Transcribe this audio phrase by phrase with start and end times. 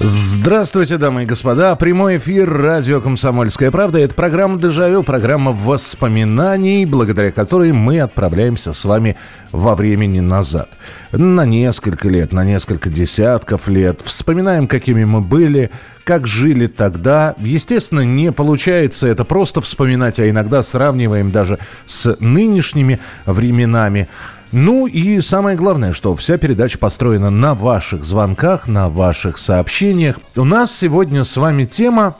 [0.00, 1.74] Здравствуйте, дамы и господа.
[1.74, 3.98] Прямой эфир радио «Комсомольская правда».
[3.98, 9.16] Это программа «Дежавю», программа воспоминаний, благодаря которой мы отправляемся с вами
[9.50, 10.68] во времени назад.
[11.10, 14.00] На несколько лет, на несколько десятков лет.
[14.04, 15.72] Вспоминаем, какими мы были,
[16.04, 17.34] как жили тогда.
[17.38, 24.06] Естественно, не получается это просто вспоминать, а иногда сравниваем даже с нынешними временами.
[24.50, 30.18] Ну и самое главное, что вся передача построена на ваших звонках, на ваших сообщениях.
[30.36, 32.16] У нас сегодня с вами тема,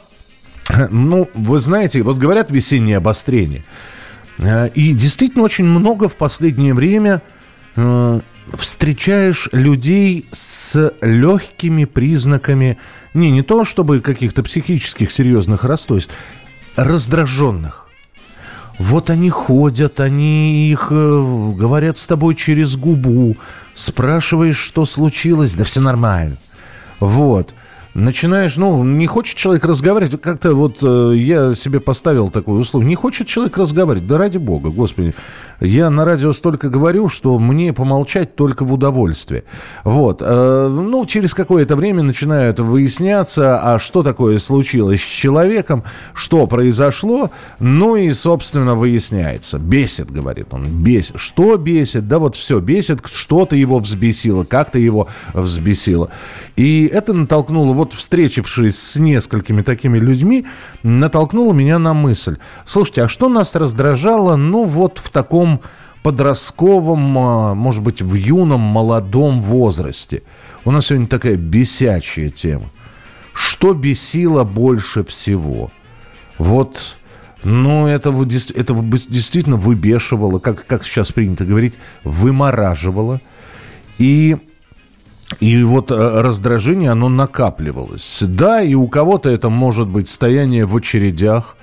[0.91, 3.65] ну, вы знаете, вот говорят весеннее обострение.
[4.39, 7.23] Э, и действительно очень много в последнее время
[7.77, 8.21] э,
[8.59, 12.77] встречаешь людей с легкими признаками,
[13.15, 16.13] не, не то чтобы каких-то психических серьезных расстройств,
[16.77, 17.88] раздраженных.
[18.79, 23.37] Вот они ходят, они их э, говорят с тобой через губу,
[23.75, 26.37] спрашиваешь, что случилось, да все нормально.
[27.01, 27.53] Вот.
[27.95, 32.95] Начинаешь, ну, не хочет человек разговаривать, как-то вот э, я себе поставил такую условие, не
[32.95, 35.15] хочет человек разговаривать, да ради бога, господи,
[35.61, 39.45] я на радио столько говорю, что мне помолчать только в удовольствие.
[39.83, 40.23] Вот.
[40.25, 45.83] Э, ну, через какое-то время начинают выясняться, а что такое случилось с человеком,
[46.15, 47.31] что произошло.
[47.59, 49.59] Ну и, собственно, выясняется.
[49.59, 51.17] Бесит, говорит он, бесит.
[51.17, 52.07] Что бесит?
[52.07, 56.11] Да вот все бесит, что-то его взбесило, как-то его взбесило.
[56.55, 60.47] И это натолкнуло, вот встретившись с несколькими такими людьми,
[60.83, 62.37] натолкнуло меня на мысль.
[62.67, 65.61] Слушайте, а что нас раздражало, ну вот в таком таком
[66.03, 70.23] подростковом, а, может быть, в юном, молодом возрасте.
[70.65, 72.67] У нас сегодня такая бесячая тема.
[73.33, 75.71] Что бесило больше всего?
[76.39, 76.97] Вот,
[77.45, 78.11] ну, это,
[78.55, 78.75] это
[79.09, 81.75] действительно выбешивало, как, как сейчас принято говорить,
[82.05, 83.21] вымораживало.
[83.99, 84.37] И
[85.41, 88.21] и вот э, раздражение, оно накапливалось.
[88.23, 91.55] Да, и у кого-то это может быть стояние в очередях,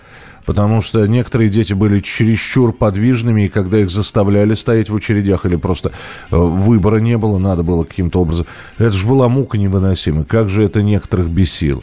[0.46, 5.56] потому что некоторые дети были чересчур подвижными, и когда их заставляли стоять в очередях или
[5.56, 5.92] просто
[6.32, 8.46] э, выбора не было, надо было каким-то образом...
[8.78, 10.24] Это же была мука невыносимая.
[10.24, 11.82] Как же это некоторых бесило.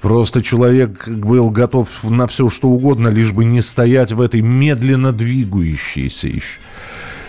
[0.00, 5.12] Просто человек был готов на все, что угодно, лишь бы не стоять в этой медленно
[5.12, 6.58] двигающейся еще.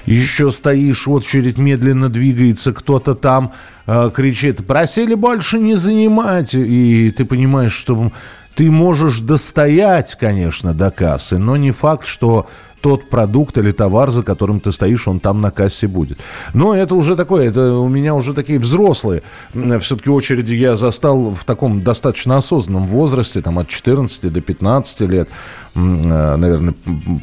[0.05, 3.51] Еще стоишь, очередь медленно двигается, кто-то там
[3.85, 8.11] э, кричит, просили больше не занимать, и ты понимаешь, что
[8.55, 12.47] ты можешь достоять, конечно, до кассы, но не факт, что
[12.81, 16.17] тот продукт или товар, за которым ты стоишь, он там на кассе будет.
[16.53, 19.21] Но это уже такое, это у меня уже такие взрослые.
[19.53, 25.29] Все-таки очереди я застал в таком достаточно осознанном возрасте, там от 14 до 15 лет,
[25.75, 26.73] э, наверное,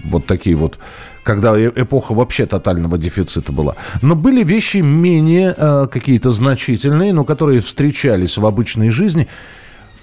[0.04, 0.78] вот такие вот
[1.24, 3.74] когда э, эпоха вообще тотального дефицита была.
[4.00, 9.28] Но были вещи менее э, какие-то значительные, но которые встречались в обычной жизни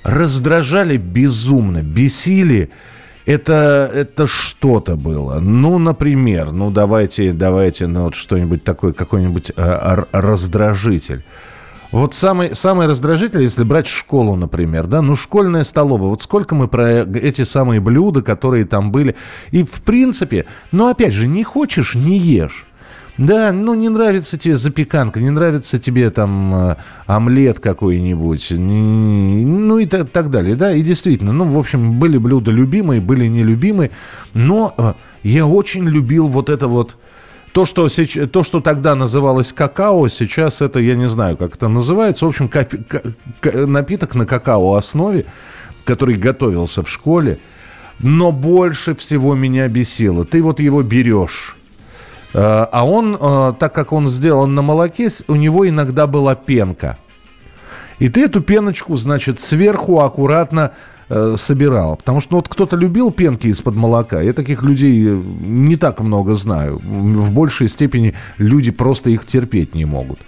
[0.06, 2.70] раздражали безумно, бесили.
[3.26, 5.40] Это, это что-то было.
[5.40, 11.24] Ну, например, ну давайте, давайте, ну вот что-нибудь такое, какой-нибудь э, раздражитель.
[11.92, 16.68] Вот самый, самый раздражитель, если брать школу, например, да, ну, школьная столовая, вот сколько мы
[16.68, 19.16] про эти самые блюда, которые там были,
[19.52, 22.66] и в принципе, ну, опять же, не хочешь, не ешь.
[23.18, 26.76] Да, ну не нравится тебе запеканка, не нравится тебе там э,
[27.08, 32.52] омлет какой-нибудь, ну и так, так далее, да, и действительно, ну, в общем, были блюда
[32.52, 33.92] любимые, были нелюбимые,
[34.34, 34.94] но э,
[35.24, 36.98] я очень любил вот это вот,
[37.54, 41.70] то что, сейчас, то, что тогда называлось какао, сейчас это, я не знаю, как это
[41.70, 42.80] называется, в общем, капи,
[43.40, 45.25] к, напиток на какао основе,
[45.86, 47.39] который готовился в школе,
[48.00, 50.25] но больше всего меня бесило.
[50.25, 51.56] Ты вот его берешь,
[52.38, 56.98] а он, э, так как он сделан на молоке, у него иногда была пенка.
[58.00, 60.72] И ты эту пеночку, значит, сверху аккуратно
[61.08, 61.96] э, собирал.
[61.96, 64.22] Потому что ну, вот кто-то любил пенки из-под молока.
[64.22, 66.82] Я таких людей не так много знаю.
[66.84, 70.20] В большей степени люди просто их терпеть не могут.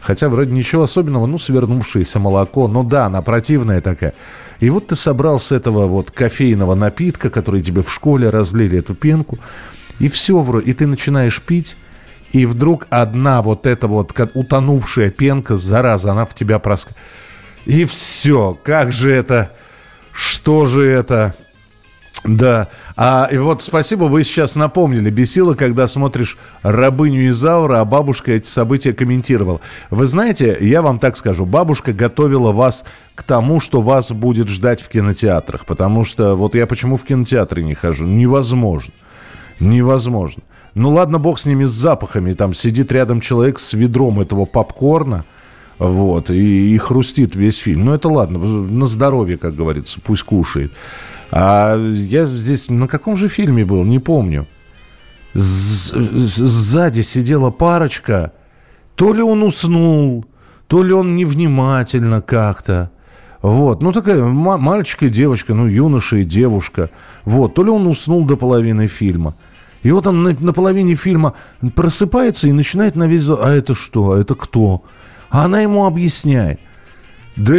[0.00, 2.68] Хотя вроде ничего особенного, ну, свернувшееся молоко.
[2.68, 4.14] Но да, она противная такая.
[4.60, 8.94] И вот ты собрал с этого вот кофейного напитка, который тебе в школе разлили, эту
[8.94, 9.38] пенку.
[10.00, 11.76] И все вроде, и ты начинаешь пить,
[12.32, 17.04] и вдруг одна вот эта вот утонувшая пенка, зараза, она в тебя проскакивает.
[17.66, 18.58] И все.
[18.62, 19.52] Как же это?
[20.12, 21.34] Что же это?
[22.24, 22.68] Да.
[22.96, 25.10] А и вот спасибо, вы сейчас напомнили.
[25.10, 29.60] Бесило, когда смотришь «Рабыню Изаура», а бабушка эти события комментировала.
[29.88, 34.82] Вы знаете, я вам так скажу, бабушка готовила вас к тому, что вас будет ждать
[34.82, 35.64] в кинотеатрах.
[35.64, 38.04] Потому что вот я почему в кинотеатры не хожу?
[38.04, 38.92] Невозможно.
[39.60, 40.42] Невозможно.
[40.74, 42.32] Ну ладно, бог с ними, с запахами.
[42.32, 45.24] Там сидит рядом человек с ведром этого попкорна.
[45.78, 47.86] Вот, и, и хрустит весь фильм.
[47.86, 50.72] Ну, это ладно, на здоровье, как говорится, пусть кушает.
[51.30, 54.46] А я здесь на каком же фильме был, не помню.
[55.32, 58.32] Сзади сидела парочка.
[58.94, 60.26] То ли он уснул,
[60.66, 62.90] то ли он невнимательно как-то.
[63.40, 66.90] Вот, ну такая мальчик и девочка, ну юноша и девушка.
[67.24, 69.34] Вот, то ли он уснул до половины фильма.
[69.82, 71.34] И вот он на, на половине фильма
[71.74, 73.28] просыпается и начинает на весь...
[73.28, 74.12] А это что?
[74.12, 74.82] А это кто?
[75.30, 76.60] А она ему объясняет.
[77.36, 77.56] Да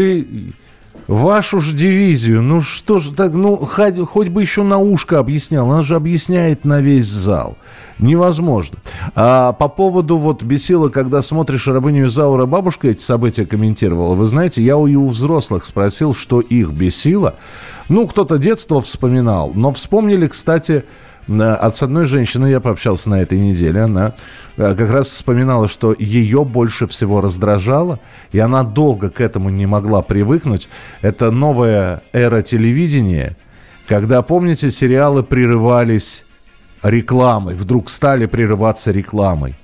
[1.12, 5.69] Вашу же дивизию, ну что же так, ну хоть, хоть бы еще на ушко объяснял,
[5.69, 7.57] она же объясняет на весь зал.
[8.00, 8.77] Невозможно.
[9.13, 14.15] А по поводу вот бесила, когда смотришь рабыню Изаура, бабушка эти события комментировала.
[14.15, 17.35] Вы знаете, я у, у взрослых спросил, что их бесило.
[17.89, 20.85] Ну, кто-то детство вспоминал, но вспомнили, кстати,
[21.27, 23.81] от одной женщины я пообщался на этой неделе.
[23.81, 24.13] Она
[24.57, 28.00] э, как раз вспоминала, что ее больше всего раздражало,
[28.31, 30.68] и она долго к этому не могла привыкнуть.
[31.01, 33.38] Это новая эра телевидения,
[33.88, 36.23] когда, помните, сериалы прерывались
[36.81, 39.56] рекламой, вдруг стали прерываться рекламой.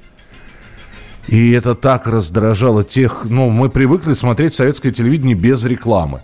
[1.27, 3.25] И это так раздражало тех...
[3.25, 6.21] Ну, мы привыкли смотреть советское телевидение без рекламы.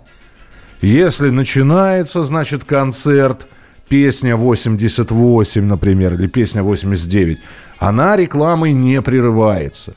[0.80, 3.46] Если начинается, значит, концерт–
[3.94, 7.38] песня 88, например, или песня 89,
[7.78, 9.94] она рекламой не прерывается.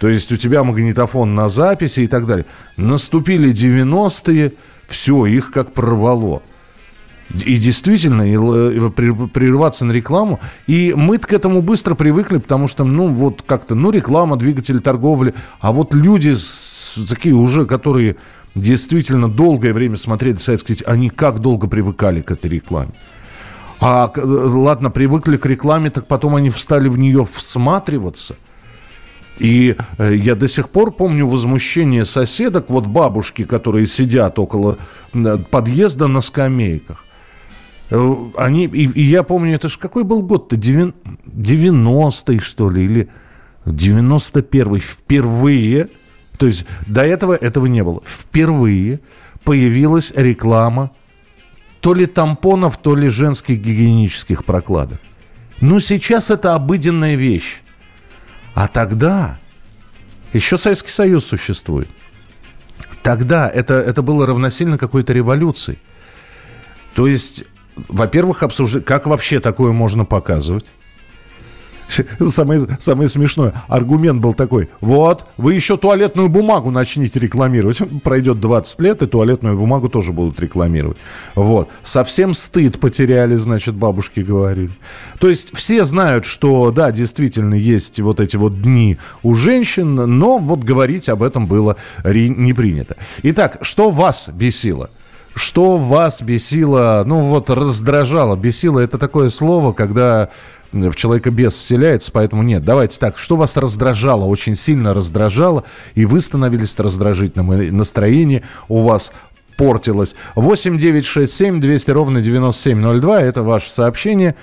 [0.00, 2.46] То есть у тебя магнитофон на записи и так далее.
[2.76, 4.54] Наступили 90-е,
[4.88, 6.42] все, их как прорвало.
[7.46, 10.40] И действительно, и, и прерываться на рекламу.
[10.66, 15.32] И мы к этому быстро привыкли, потому что, ну, вот как-то, ну, реклама, двигатель торговли.
[15.60, 18.16] А вот люди с, такие уже, которые
[18.56, 22.90] действительно долгое время смотрели советские, они как долго привыкали к этой рекламе.
[23.80, 28.36] А ладно, привыкли к рекламе, так потом они стали в нее всматриваться.
[29.38, 34.78] И э, я до сих пор помню возмущение соседок, вот бабушки, которые сидят около
[35.50, 37.04] подъезда на скамейках.
[37.90, 40.56] Э, они, и, и я помню, это же какой был год-то?
[40.56, 43.08] 90-й, что ли, или
[43.64, 44.80] 91-й.
[44.80, 45.88] Впервые,
[46.36, 49.00] то есть до этого этого не было, впервые
[49.44, 50.90] появилась реклама
[51.88, 55.00] то ли тампонов, то ли женских гигиенических прокладок.
[55.62, 57.62] Ну, сейчас это обыденная вещь.
[58.54, 59.38] А тогда
[60.34, 61.88] еще Советский Союз существует.
[63.02, 65.78] Тогда это, это было равносильно какой-то революции.
[66.94, 67.44] То есть,
[67.74, 70.66] во-первых, обсуждать, как вообще такое можно показывать.
[72.30, 77.78] Самое, самое смешное, аргумент был такой, вот, вы еще туалетную бумагу начните рекламировать.
[78.02, 80.98] Пройдет 20 лет, и туалетную бумагу тоже будут рекламировать.
[81.34, 81.68] Вот.
[81.82, 84.70] Совсем стыд потеряли, значит, бабушки говорили.
[85.18, 90.38] То есть все знают, что, да, действительно есть вот эти вот дни у женщин, но
[90.38, 92.96] вот говорить об этом было не принято.
[93.22, 94.90] Итак, что вас бесило?
[95.34, 98.34] Что вас бесило, ну вот раздражало?
[98.34, 100.30] Бесило это такое слово, когда
[100.72, 102.64] в человека бес вселяется, поэтому нет.
[102.64, 108.82] Давайте так, что вас раздражало, очень сильно раздражало, и вы становились раздражительным, и настроение у
[108.82, 109.12] вас
[109.56, 110.14] портилось.
[110.34, 114.34] 8 9 6 7 200 ровно 9702, это ваше сообщение.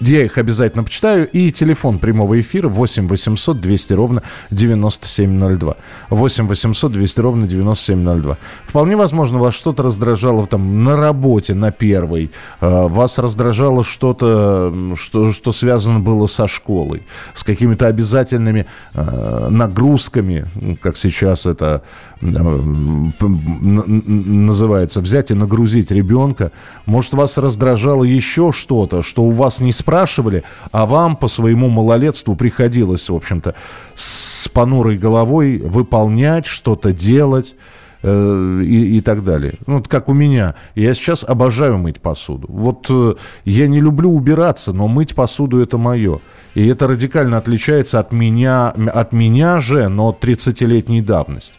[0.00, 1.28] Я их обязательно почитаю.
[1.28, 5.76] И телефон прямого эфира 8 800 200 ровно 9702.
[6.10, 8.36] 8 800 200 ровно 9702.
[8.66, 12.32] Вполне возможно, вас что-то раздражало там на работе, на первой.
[12.60, 17.02] А, вас раздражало что-то, что, что связано было со школой,
[17.34, 20.46] с какими-то обязательными э, нагрузками,
[20.82, 21.82] как сейчас это
[22.22, 26.52] называется, взять и нагрузить ребенка.
[26.86, 32.36] Может, вас раздражало еще что-то, что у вас не спрашивали, а вам по своему малолетству
[32.36, 33.54] приходилось, в общем-то,
[33.96, 37.56] с понурой головой выполнять, что-то делать
[38.02, 39.54] э, и, и так далее.
[39.66, 40.54] Ну, вот как у меня.
[40.76, 42.46] Я сейчас обожаю мыть посуду.
[42.48, 43.14] Вот э,
[43.44, 46.20] я не люблю убираться, но мыть посуду это мое.
[46.54, 51.54] И это радикально отличается от меня, от меня же, но 30-летней давности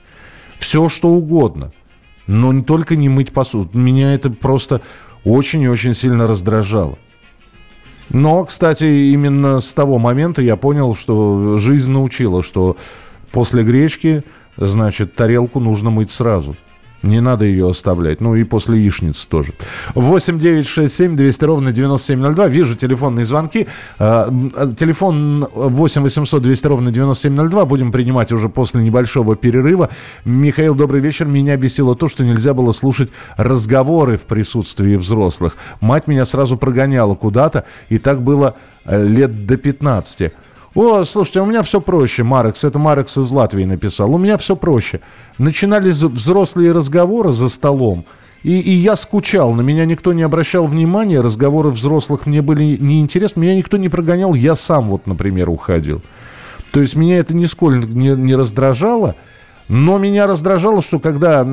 [0.64, 1.74] все что угодно.
[2.26, 3.78] Но не только не мыть посуду.
[3.78, 4.80] Меня это просто
[5.26, 6.98] очень и очень сильно раздражало.
[8.10, 12.78] Но, кстати, именно с того момента я понял, что жизнь научила, что
[13.32, 14.24] после гречки,
[14.56, 16.56] значит, тарелку нужно мыть сразу.
[17.04, 18.22] Не надо ее оставлять.
[18.22, 19.52] Ну и после яичницы тоже.
[19.94, 22.48] 8 9 6 7 200 ровно 9702.
[22.48, 23.68] Вижу телефонные звонки.
[24.00, 24.30] А,
[24.80, 27.66] телефон 8 800 200 ровно 9702.
[27.66, 29.90] Будем принимать уже после небольшого перерыва.
[30.24, 31.26] Михаил, добрый вечер.
[31.26, 35.58] Меня бесило то, что нельзя было слушать разговоры в присутствии взрослых.
[35.82, 38.56] Мать меня сразу прогоняла куда-то, и так было
[38.86, 40.32] э, лет до 15.
[40.76, 42.64] О, слушайте, у меня все проще, Марекс.
[42.64, 44.14] Это Марекс из Латвии написал.
[44.14, 45.02] У меня все проще.
[45.38, 48.06] Начинались взрослые разговоры за столом.
[48.42, 53.40] И, и я скучал, на меня никто не обращал внимания, разговоры взрослых мне были неинтересны,
[53.40, 56.02] меня никто не прогонял, я сам вот, например, уходил.
[56.72, 59.16] То есть меня это нисколько не, не раздражало,
[59.70, 61.44] но меня раздражало, что когда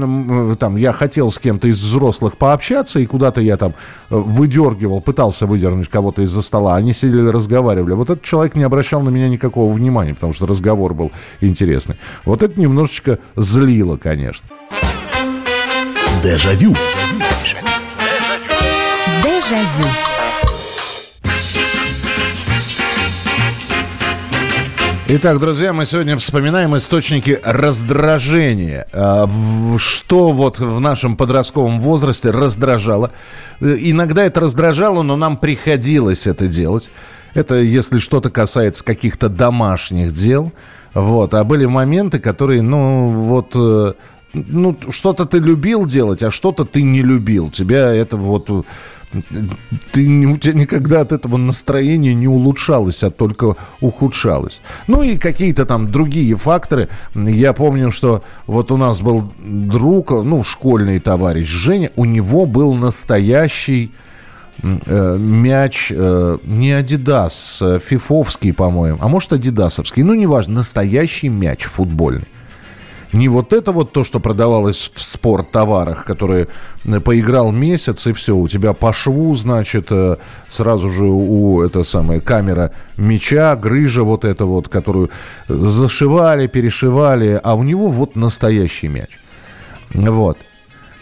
[0.59, 3.75] там, я хотел с кем-то из взрослых пообщаться, и куда-то я там
[4.11, 7.95] э, выдергивал, пытался выдернуть кого-то из-за стола, они сидели, разговаривали.
[7.95, 11.97] Вот этот человек не обращал на меня никакого внимания, потому что разговор был интересный.
[12.25, 14.47] Вот это немножечко злило, конечно.
[16.23, 16.75] Дежавю.
[19.23, 20.10] Дежавю.
[25.12, 28.87] Итак, друзья, мы сегодня вспоминаем источники раздражения.
[28.93, 29.29] А,
[29.76, 33.11] что вот в нашем подростковом возрасте раздражало?
[33.61, 36.90] Э, иногда это раздражало, но нам приходилось это делать.
[37.35, 40.52] Это если что-то касается каких-то домашних дел.
[40.95, 41.35] Вот.
[41.35, 43.95] А были моменты, которые, ну, вот э,
[44.33, 47.50] ну, что-то ты любил делать, а что-то ты не любил.
[47.50, 48.49] Тебя это вот
[49.93, 54.61] ты, у тебя никогда от этого настроение не улучшалось, а только ухудшалось.
[54.87, 56.88] Ну и какие-то там другие факторы.
[57.14, 62.75] Я помню, что вот у нас был друг, ну, школьный товарищ Женя, у него был
[62.75, 63.90] настоящий
[64.62, 71.64] э, мяч, э, не Адидас, э, фифовский, по-моему, а может Адидасовский, ну, неважно, настоящий мяч
[71.64, 72.26] футбольный.
[73.12, 76.47] Не вот это вот то, что продавалось в спорттоварах, которые
[76.85, 80.17] э, поиграл месяц, и все, у тебя по шву, значит, э,
[80.49, 85.11] сразу же у, это самое, камера меча, грыжа вот эта вот, которую
[85.49, 89.19] зашивали, перешивали, а у него вот настоящий мяч.
[89.93, 90.38] Вот.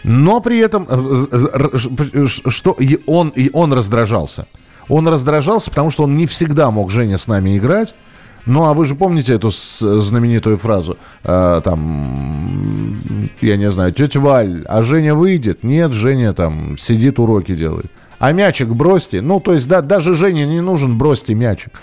[0.03, 4.47] Но при этом, э, что и он, и он раздражался.
[4.87, 7.93] Он раздражался, потому что он не всегда мог Женя с нами играть.
[8.49, 10.97] Ну, а вы же помните эту знаменитую фразу?
[11.23, 12.97] Э, там,
[13.41, 15.63] я не знаю, тетя Валь, а Женя выйдет?
[15.63, 17.91] Нет, Женя там сидит, уроки делает.
[18.17, 19.21] А мячик бросьте.
[19.21, 21.73] Ну, то есть, да, даже Жене не нужен, бросьте мячик.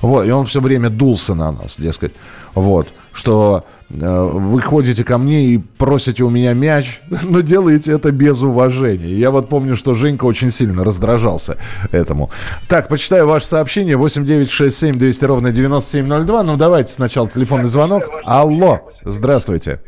[0.00, 2.12] Вот, и он все время дулся на нас, дескать.
[2.52, 8.42] Вот, что вы ходите ко мне и просите у меня мяч, но делаете это без
[8.42, 9.14] уважения.
[9.14, 11.56] Я вот помню, что Женька очень сильно раздражался
[11.90, 12.30] этому.
[12.68, 13.96] Так, почитаю ваше сообщение.
[13.96, 16.42] 8967 200 ровно 9702.
[16.42, 18.04] Ну, давайте сначала телефонный звонок.
[18.24, 19.80] Алло, здравствуйте.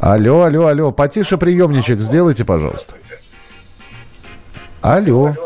[0.00, 0.92] Алло, алло, алло.
[0.92, 2.94] Потише приемничек сделайте, пожалуйста.
[4.80, 5.36] Алло.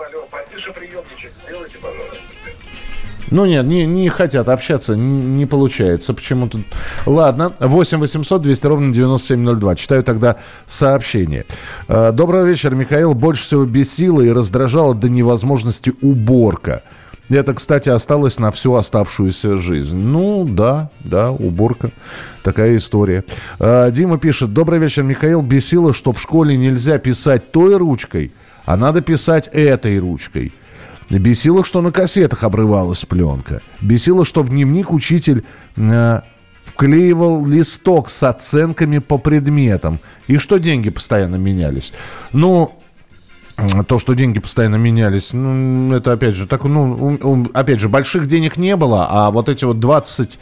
[3.35, 6.61] Ну нет, не, не хотят общаться, не, не получается почему-то.
[7.05, 9.75] Ладно, 8 800 200 ровно 9702.
[9.75, 10.37] Читаю тогда
[10.69, 11.45] сообщение.
[11.89, 13.13] Э, Доброго вечера, Михаил.
[13.13, 16.85] Больше всего бесило и раздражало до невозможности уборка.
[17.29, 19.99] Это, кстати, осталось на всю оставшуюся жизнь.
[19.99, 21.91] Ну, да, да, уборка.
[22.45, 23.25] Такая история.
[23.59, 24.53] Э, Дима пишет.
[24.53, 25.43] Добрый вечер, Михаил.
[25.43, 28.31] Бесило, что в школе нельзя писать той ручкой,
[28.65, 30.53] а надо писать этой ручкой.
[31.11, 33.61] Бесило, что на кассетах обрывалась пленка.
[33.81, 35.45] Бесило, что в дневник учитель
[35.77, 36.21] э,
[36.65, 40.01] вклеивал листок с оценками по предметам.
[40.27, 41.93] И что деньги постоянно менялись.
[42.33, 42.73] Ну,
[43.87, 48.57] то, что деньги постоянно менялись, ну, это опять же, так, ну, опять же, больших денег
[48.57, 50.39] не было, а вот эти вот 20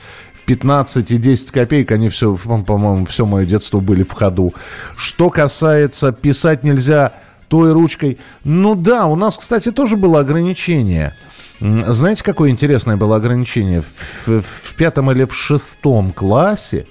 [0.46, 4.52] 15 и 10 копеек, они все, по-моему, все мое детство были в ходу.
[4.96, 7.12] Что касается писать нельзя
[7.52, 8.16] той ручкой.
[8.44, 11.12] Ну да, у нас, кстати, тоже было ограничение.
[11.60, 13.82] Знаете, какое интересное было ограничение?
[14.24, 16.86] В, в пятом или в шестом классе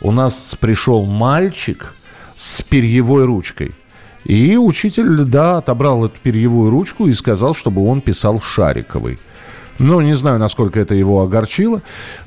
[0.00, 1.94] у нас пришел мальчик
[2.36, 3.70] с перьевой ручкой.
[4.24, 9.20] И учитель, да, отобрал эту перьевую ручку и сказал, чтобы он писал шариковый.
[9.80, 11.80] Ну, не знаю, насколько это его огорчило.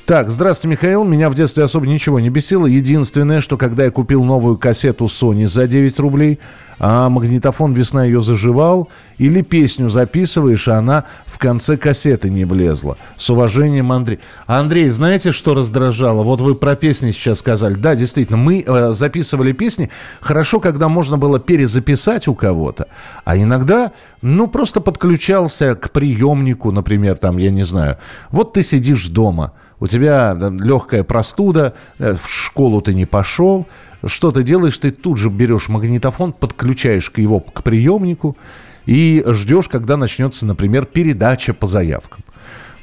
[0.08, 1.04] Так, здравствуйте, Михаил.
[1.04, 2.66] Меня в детстве особо ничего не бесило.
[2.66, 6.40] Единственное, что когда я купил новую кассету Sony за 9 рублей,
[6.80, 12.96] а магнитофон «Весна» ее заживал, или песню записываешь, а она в конце кассеты не влезла.
[13.18, 14.20] С уважением, Андрей.
[14.46, 16.22] Андрей, знаете, что раздражало?
[16.22, 17.74] Вот вы про песни сейчас сказали.
[17.74, 19.90] Да, действительно, мы э, записывали песни.
[20.22, 22.88] Хорошо, когда можно было перезаписать у кого-то,
[23.26, 27.98] а иногда, ну, просто подключался к приемнику, например, там, я не знаю.
[28.30, 33.66] Вот ты сидишь дома, у тебя легкая простуда, э, в школу ты не пошел,
[34.06, 38.38] что-то делаешь, ты тут же берешь магнитофон, подключаешь к его к приемнику
[38.86, 42.22] и ждешь, когда начнется, например, передача по заявкам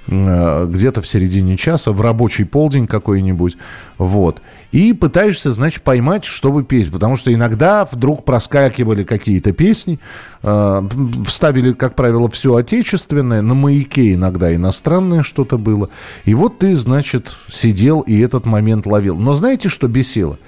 [0.08, 3.56] э, где-то в середине часа, в рабочий полдень какой-нибудь,
[3.98, 4.40] вот.
[4.72, 9.98] И пытаешься, значит, поймать, чтобы петь, потому что иногда вдруг проскакивали какие-то песни,
[10.42, 10.88] э,
[11.26, 15.90] вставили, как правило, все отечественное, на маяке иногда иностранное что-то было,
[16.24, 19.16] и вот ты, значит, сидел и этот момент ловил.
[19.16, 20.38] Но знаете, что бесило?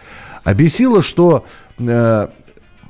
[0.44, 1.44] А бесило, что
[1.78, 2.28] э,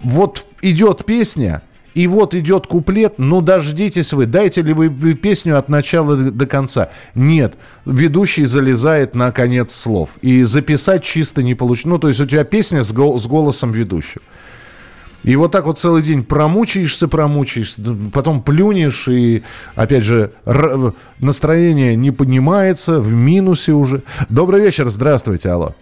[0.03, 1.63] вот идет песня,
[1.95, 6.91] и вот идет куплет, ну дождитесь вы, дайте ли вы, песню от начала до конца.
[7.15, 10.11] Нет, ведущий залезает на конец слов.
[10.23, 11.89] И записать чисто не получится.
[11.89, 14.23] Ну, то есть у тебя песня с, гол- с голосом ведущего.
[15.23, 17.81] И вот так вот целый день промучаешься, промучаешься,
[18.13, 19.45] потом плюнешь, и,
[19.77, 20.33] опять же,
[21.21, 24.03] настроение не поднимается, в минусе уже.
[24.29, 25.77] Добрый вечер, здравствуйте, алло.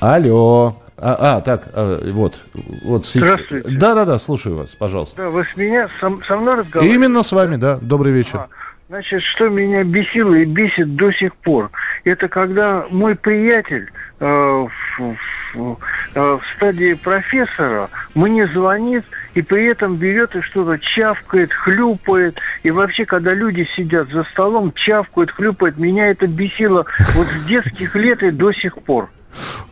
[0.00, 0.81] Алло.
[1.04, 2.40] А, а так, а, вот,
[2.84, 3.04] вот.
[3.06, 3.68] Здравствуйте.
[3.72, 5.22] Да, да, да, слушаю вас, пожалуйста.
[5.22, 6.94] Да, вы с меня, со, со мной разговариваете?
[6.94, 7.76] Именно с вами, да.
[7.82, 8.36] Добрый вечер.
[8.36, 8.48] А,
[8.88, 11.72] значит, что меня бесило и бесит до сих пор,
[12.04, 13.90] это когда мой приятель
[14.20, 15.16] э, в,
[15.54, 15.78] в,
[16.14, 19.04] э, в стадии профессора мне звонит
[19.34, 22.38] и при этом берет и что-то чавкает, хлюпает.
[22.62, 27.96] И вообще, когда люди сидят за столом, чавкают, хлюпают, меня это бесило вот с детских
[27.96, 29.10] лет и до сих пор.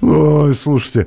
[0.00, 1.06] Ой, слушайте,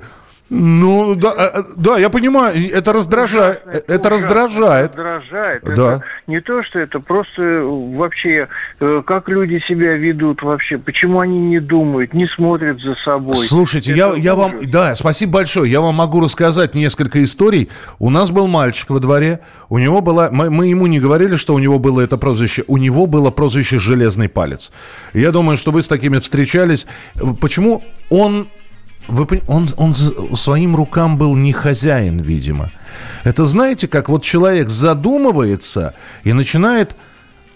[0.56, 3.66] ну, да, э, э, да, я понимаю, это раздражает.
[3.66, 4.96] Это, это раздражает.
[4.96, 5.64] Раздражает.
[5.64, 5.72] Да.
[5.72, 8.48] Это не то, что это просто вообще,
[8.80, 13.48] э, как люди себя ведут вообще, почему они не думают, не смотрят за собой.
[13.48, 17.72] Слушайте, я, я вам, да, спасибо большое, я вам могу рассказать несколько историй.
[17.98, 21.56] У нас был мальчик во дворе, у него была, мы, мы ему не говорили, что
[21.56, 24.72] у него было это прозвище, у него было прозвище «железный палец».
[25.14, 26.86] Я думаю, что вы с такими встречались.
[27.42, 28.46] Почему он
[29.08, 32.70] вы, он, он своим рукам был не хозяин, видимо.
[33.24, 36.96] Это знаете, как вот человек задумывается и начинает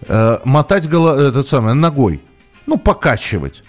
[0.08, 2.22] э, мотать голо, этот самый, ногой,
[2.66, 3.64] ну, покачивать.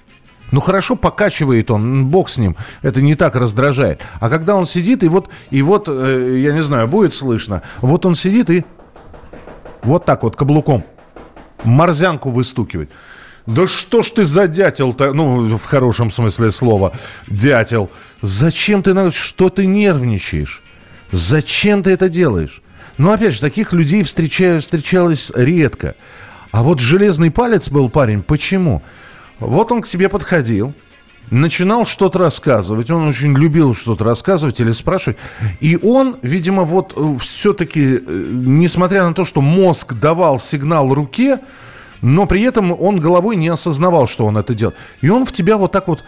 [0.50, 4.00] Ну хорошо, покачивает он, бог с ним, это не так раздражает.
[4.18, 8.06] А когда он сидит, и вот, и вот, э, я не знаю, будет слышно, вот
[8.06, 8.64] он сидит и
[9.82, 10.84] вот так вот каблуком
[11.64, 12.90] морзянку выстукивает.
[13.48, 16.92] Да что ж ты за дятел-то, ну, в хорошем смысле слова,
[17.28, 17.88] дятел.
[18.20, 20.60] Зачем ты, что ты нервничаешь?
[21.12, 22.60] Зачем ты это делаешь?
[22.98, 25.94] Ну, опять же, таких людей встречаю, встречалось редко.
[26.50, 28.22] А вот железный палец был парень.
[28.22, 28.82] Почему?
[29.38, 30.74] Вот он к себе подходил,
[31.30, 32.90] начинал что-то рассказывать.
[32.90, 35.16] Он очень любил что-то рассказывать или спрашивать.
[35.60, 41.38] И он, видимо, вот э, все-таки, э, несмотря на то, что мозг давал сигнал руке,
[42.02, 44.76] но при этом он головой не осознавал, что он это делает.
[45.00, 46.02] И он в тебя вот так вот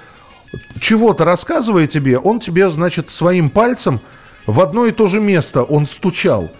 [0.80, 4.00] чего-то рассказывая тебе, он тебе, значит, своим пальцем
[4.46, 6.50] в одно и то же место он стучал.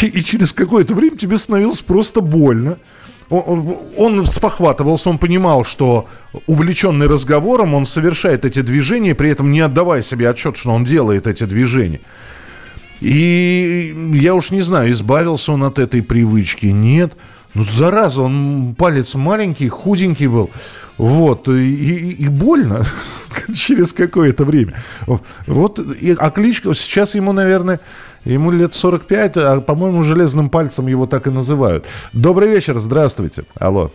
[0.00, 2.78] И, и через какое-то время тебе становилось просто больно.
[3.28, 6.08] Он, он, он спохватывался, он понимал, что
[6.48, 11.28] увлеченный разговором он совершает эти движения, при этом не отдавая себе отчет, что он делает
[11.28, 12.00] эти движения.
[13.00, 17.12] И я уж не знаю, избавился он от этой привычки, нет.
[17.54, 20.50] Ну, зараза, он палец маленький, худенький был.
[20.98, 22.84] Вот, и, и, и больно
[23.54, 24.74] через какое-то время.
[25.46, 27.80] Вот, и, а кличка, сейчас ему, наверное,
[28.24, 31.86] ему лет 45, а, по-моему, железным пальцем его так и называют.
[32.12, 33.44] Добрый вечер, здравствуйте.
[33.58, 33.90] Алло.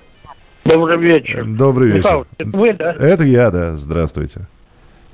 [0.66, 1.46] Добрый вечер.
[1.46, 2.00] Добрый вечер.
[2.00, 2.92] Михаил, это вы, да?
[2.94, 4.48] Это я, да, здравствуйте.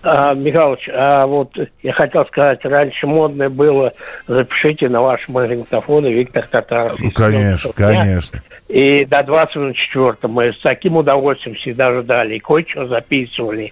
[0.04, 1.52] А, Михайлович, а вот
[1.84, 3.94] я хотел сказать, раньше модное было,
[4.28, 6.98] запишите на ваш магнитофон Виктор Татаров.
[6.98, 8.42] Ну, конечно, конечно.
[8.68, 13.72] И до 24 мы с таким удовольствием всегда ждали, и кое-что записывали.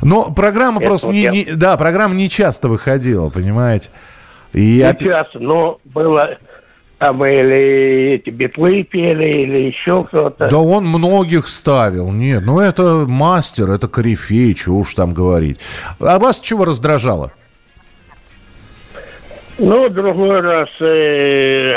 [0.00, 1.30] Но программа Это просто вот не, я...
[1.30, 1.44] не...
[1.44, 3.88] Да, программа не часто выходила, понимаете?
[4.52, 6.38] И не часто, но было
[7.02, 10.48] там или эти битлы пели, или еще кто-то.
[10.48, 12.12] Да он многих ставил.
[12.12, 15.58] Нет, ну это мастер, это корифей, чего уж там говорить.
[15.98, 17.32] А вас чего раздражало?
[19.58, 21.72] Ну, другой раз э,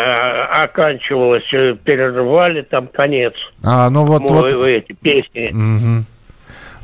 [0.63, 3.33] оканчивалось, э, перерывали там конец.
[3.63, 4.21] А, ну вот...
[4.21, 4.67] Мой, вот...
[4.67, 5.49] Эти песни.
[5.49, 6.05] Угу.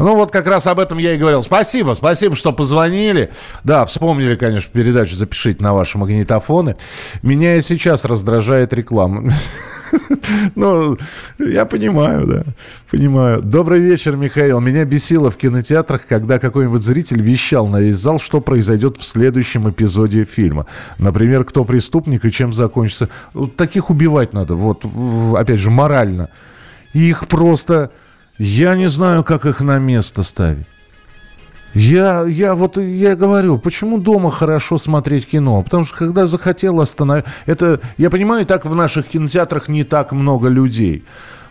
[0.02, 1.44] Ну, вот как раз об этом я и говорил.
[1.44, 3.32] Спасибо, спасибо, что позвонили.
[3.64, 6.76] Да, вспомнили, конечно, передачу «Запишите на ваши магнитофоны».
[7.22, 9.32] Меня и сейчас раздражает реклама.
[10.56, 10.98] Ну,
[11.38, 12.44] я понимаю, да,
[12.90, 13.42] понимаю.
[13.42, 14.62] Добрый вечер, Михаил.
[14.62, 19.70] Меня бесило в кинотеатрах, когда какой-нибудь зритель вещал на весь зал, что произойдет в следующем
[19.70, 20.66] эпизоде фильма.
[20.98, 23.10] Например, кто преступник и чем закончится.
[23.58, 24.86] Таких убивать надо, вот,
[25.36, 26.30] опять же, морально.
[26.94, 27.92] Их просто
[28.42, 30.66] я не знаю, как их на место ставить.
[31.76, 35.62] Я, я вот я говорю, почему дома хорошо смотреть кино?
[35.62, 37.26] Потому что когда захотел остановить...
[37.46, 41.04] Это, я понимаю, так в наших кинотеатрах не так много людей.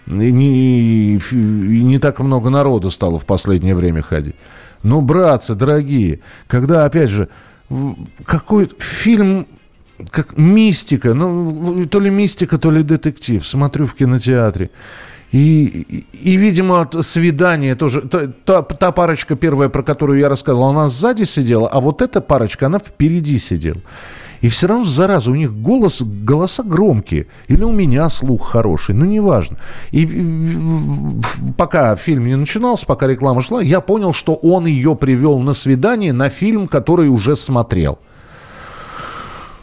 [0.07, 4.35] И не, и не так много народу стало в последнее время ходить.
[4.83, 7.29] Но, братцы, дорогие, когда, опять же,
[8.25, 9.47] какой фильм
[10.11, 13.47] как мистика, ну, то ли мистика, то ли детектив.
[13.47, 14.71] Смотрю в кинотеатре.
[15.33, 18.01] И, и, и, видимо, свидание тоже.
[18.03, 22.21] Та, та, та парочка первая, про которую я рассказывал, она сзади сидела, а вот эта
[22.21, 23.81] парочка, она впереди сидела.
[24.41, 27.27] И все равно, зараза, у них голос, голоса громкие.
[27.49, 29.59] Или у меня слух хороший, ну, неважно.
[29.91, 30.09] И
[31.59, 36.13] пока фильм не начинался, пока реклама шла, я понял, что он ее привел на свидание
[36.13, 37.99] на фильм, который уже смотрел.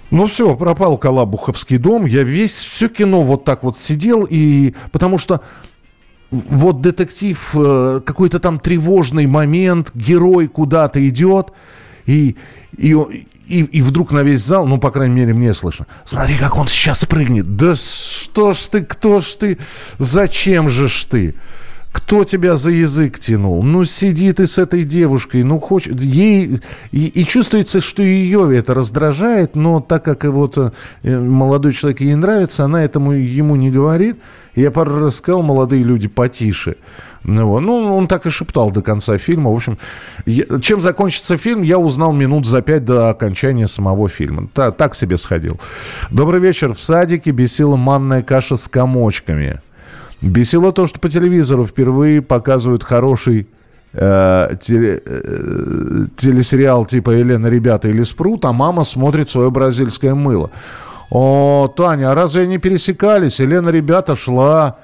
[0.09, 2.05] Ну все, пропал Калабуховский дом.
[2.05, 4.25] Я весь, все кино вот так вот сидел.
[4.29, 5.41] И потому что
[6.31, 11.51] вот детектив, э, какой-то там тревожный момент, герой куда-то идет.
[12.05, 12.37] И,
[12.77, 12.95] и,
[13.47, 16.67] и, и вдруг на весь зал, ну, по крайней мере, мне слышно, смотри, как он
[16.67, 17.55] сейчас прыгнет.
[17.55, 19.57] Да что ж ты, кто ж ты,
[19.99, 21.35] зачем же ж ты?
[21.97, 23.63] Кто тебя за язык тянул?
[23.63, 28.75] Ну, сиди ты с этой девушкой, ну, хочет, ей, и, и чувствуется, что ее это
[28.75, 34.17] раздражает, но так как вот э, молодой человек ей нравится, она этому ему не говорит.
[34.55, 36.77] Я пару раз сказал, молодые люди, потише.
[37.23, 39.51] Ну, ну, он так и шептал до конца фильма.
[39.51, 39.79] В общем,
[40.27, 44.47] я, чем закончится фильм, я узнал минут за пять до окончания самого фильма.
[44.53, 45.59] Та, так себе сходил.
[46.11, 46.75] Добрый вечер.
[46.75, 49.61] В садике бесила манная каша с комочками.
[50.21, 53.47] Бесило то, что по телевизору впервые показывают хороший
[53.93, 60.49] э, теле, э, телесериал типа «Елена, ребята» или «Спрут», а мама смотрит свое бразильское мыло.
[61.11, 63.39] О, Таня, а разве они пересекались?
[63.39, 64.77] Елена, ребята, шла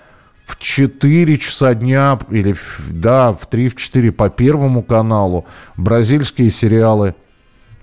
[0.46, 2.56] в 4 часа дня, или,
[2.90, 5.46] да, в 3-4 по Первому каналу.
[5.78, 7.16] Бразильские сериалы.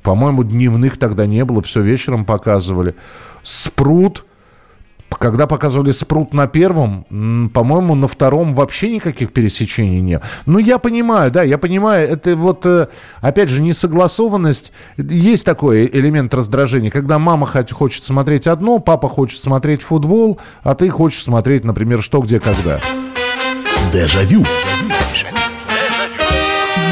[0.02, 2.94] По-моему, дневных тогда не было, все вечером показывали.
[3.42, 4.24] «Спрут»
[5.18, 10.22] Когда показывали спрут на первом, по-моему, на втором вообще никаких пересечений нет.
[10.46, 12.88] Ну, я понимаю, да, я понимаю, это вот, э,
[13.20, 14.72] опять же, несогласованность.
[14.96, 20.88] Есть такой элемент раздражения, когда мама хочет смотреть одно, папа хочет смотреть футбол, а ты
[20.88, 22.80] хочешь смотреть, например, что, где, когда.
[23.92, 24.44] Дежавю.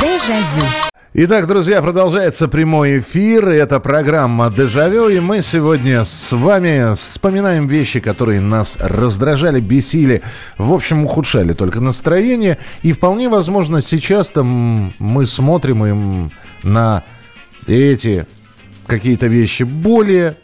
[0.00, 0.87] Дежавю.
[1.14, 3.48] Итак, друзья, продолжается прямой эфир.
[3.48, 5.08] Это программа «Дежавю».
[5.08, 10.20] И мы сегодня с вами вспоминаем вещи, которые нас раздражали, бесили,
[10.58, 12.58] в общем, ухудшали только настроение.
[12.82, 16.30] И вполне возможно, сейчас там мы смотрим им
[16.62, 17.04] на
[17.66, 18.26] эти
[18.86, 20.36] какие-то вещи более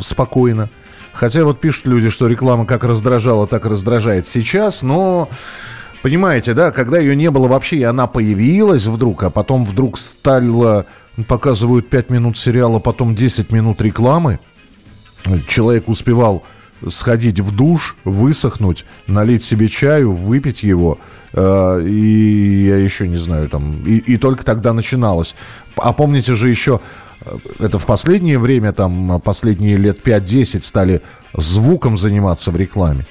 [0.00, 0.70] спокойно.
[1.12, 5.28] Хотя вот пишут люди, что реклама как раздражала, так раздражает сейчас, но
[6.06, 10.86] Понимаете, да, когда ее не было вообще, и она появилась вдруг, а потом вдруг стало,
[11.26, 14.38] показывают 5 минут сериала, потом 10 минут рекламы.
[15.48, 16.44] Человек успевал
[16.86, 21.00] сходить в душ, высохнуть, налить себе чаю, выпить его,
[21.32, 25.34] э, и я еще не знаю, там, и, и только тогда начиналось.
[25.74, 26.78] А помните же еще,
[27.22, 31.02] э, это в последнее время, там, последние лет 5-10 стали
[31.34, 33.04] звуком заниматься в рекламе.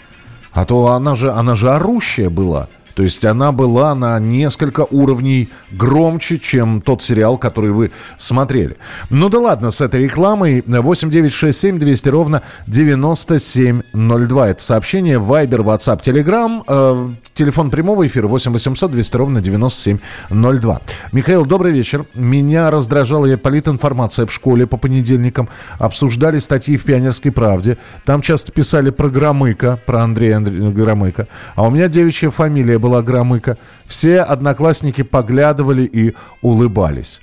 [0.53, 2.69] А то она же, она же орущая была.
[2.95, 8.77] То есть она была на несколько уровней громче, чем тот сериал, который вы смотрели.
[9.09, 14.49] Ну да ладно, с этой рекламой 8967 200 ровно 9702.
[14.49, 16.63] Это сообщение Viber, WhatsApp, Telegram.
[16.67, 20.81] Э, телефон прямого эфира 8 800 200 ровно 9702.
[21.11, 22.05] Михаил, добрый вечер.
[22.15, 25.49] Меня раздражала политинформация в школе по понедельникам.
[25.79, 27.77] Обсуждали статьи в «Пионерской правде».
[28.05, 30.69] Там часто писали про Громыка, про Андрея Андре...
[30.69, 31.27] Громыка.
[31.55, 33.57] А у меня девичья фамилия была Громыко.
[33.87, 37.19] Все одноклассники поглядывали и улыбались.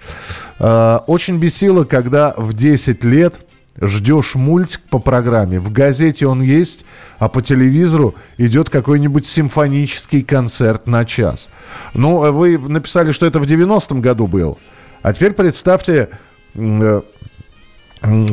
[0.58, 3.46] Э, очень бесило, когда в 10 лет
[3.80, 6.84] ждешь мультик по программе, в газете он есть,
[7.20, 11.48] а по телевизору идет какой-нибудь симфонический концерт на час.
[11.94, 14.58] Ну, вы написали, что это в 90-м году был.
[15.02, 16.08] А теперь представьте,
[16.56, 17.02] э,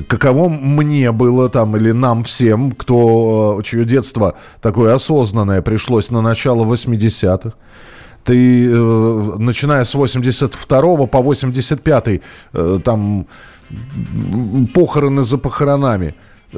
[0.08, 6.22] каково мне было там или нам всем, кто, э, чье детство такое осознанное пришлось на
[6.22, 7.54] начало 80-х.
[8.24, 12.22] Ты, э, начиная с 82 по 85
[12.54, 13.28] э, там
[14.74, 16.16] похороны за похоронами,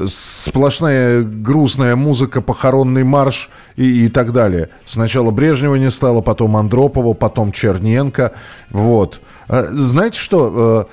[0.08, 4.69] сплошная грустная музыка, похоронный марш и, и так далее.
[4.86, 8.32] Сначала Брежнева не стало, потом Андропова, потом Черненко.
[8.69, 9.19] Вот.
[9.50, 10.88] Знаете что?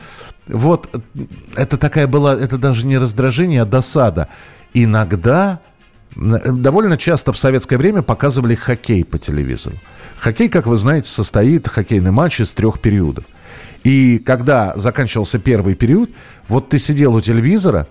[0.48, 0.88] Вот
[1.56, 4.28] это такая была, это даже не раздражение, а досада.
[4.74, 5.60] Иногда,
[6.16, 9.76] довольно часто в советское время показывали хоккей по телевизору.
[10.18, 13.24] Хоккей, как вы знаете, состоит, хоккейный матч из трех периодов.
[13.84, 16.10] И когда заканчивался первый период,
[16.48, 17.86] вот ты сидел у телевизора,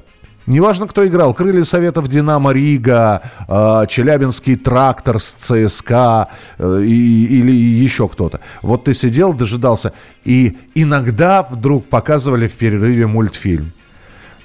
[0.47, 1.33] Неважно, кто играл.
[1.33, 8.39] Крылья Советов Динамо Рига, э, Челябинский трактор с ЦСКА э, или еще кто-то.
[8.61, 9.91] Вот ты сидел, дожидался.
[10.23, 13.73] И иногда вдруг показывали в перерыве мультфильм.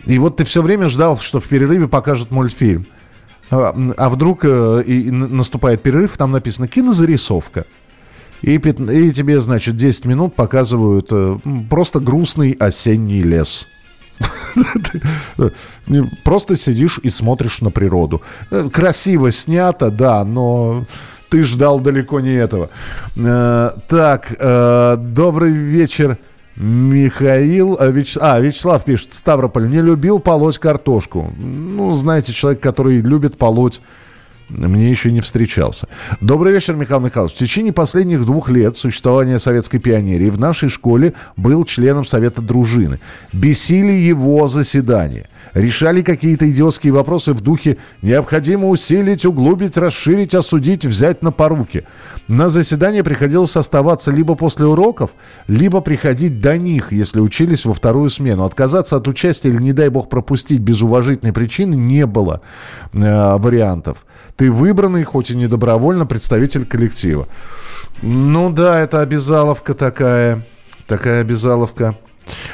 [0.05, 2.85] И вот ты все время ждал, что в перерыве покажут мультфильм.
[3.53, 7.65] А, а вдруг э, и наступает перерыв, там написано кинозарисовка.
[8.43, 11.39] И, и тебе, значит, 10 минут показывают э,
[11.71, 13.69] просто грустный осенний лес.
[16.25, 18.23] Просто сидишь и смотришь на природу.
[18.51, 20.85] Э, красиво снято, да, но
[21.29, 22.71] ты ждал далеко не этого.
[23.17, 26.19] Э, так, э, добрый вечер.
[26.57, 28.17] Михаил, а, Вяч...
[28.21, 31.33] а, Вячеслав пишет, Ставрополь, не любил полоть картошку.
[31.39, 33.81] Ну, знаете, человек, который любит полоть
[34.57, 35.89] мне еще не встречался.
[36.21, 37.35] Добрый вечер, Михаил Михайлович.
[37.35, 43.01] В течение последних двух лет существования советской пионерии в нашей школе был членом совета дружины.
[43.33, 45.27] Бесили его заседания.
[45.55, 51.85] Решали какие-то идиотские вопросы в духе «необходимо усилить, углубить, расширить, осудить, взять на поруки».
[52.29, 55.11] На заседание приходилось оставаться либо после уроков,
[55.49, 58.45] либо приходить до них, если учились во вторую смену.
[58.45, 62.41] Отказаться от участия или, не дай бог, пропустить без уважительной причины не было
[62.93, 63.99] э, вариантов.
[64.37, 67.29] Ты выбранный, хоть и не добровольно, представитель коллектива.
[68.03, 70.43] Ну да, это обязаловка такая.
[70.87, 71.97] Такая обязаловка.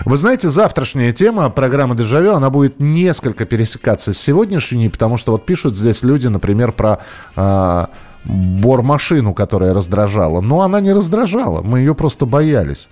[0.04, 5.44] Вы знаете, завтрашняя тема программы «Дежавю», она будет несколько пересекаться с сегодняшней, потому что вот
[5.44, 7.00] пишут здесь люди, например, про
[7.36, 7.86] э,
[8.24, 10.40] бормашину, которая раздражала.
[10.40, 12.88] Но она не раздражала, мы ее просто боялись.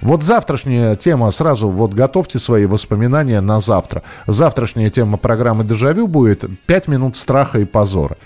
[0.00, 4.02] Вот завтрашняя тема, сразу вот готовьте свои воспоминания на завтра.
[4.26, 8.16] Завтрашняя тема программы «Дежавю» будет «Пять минут страха и позора».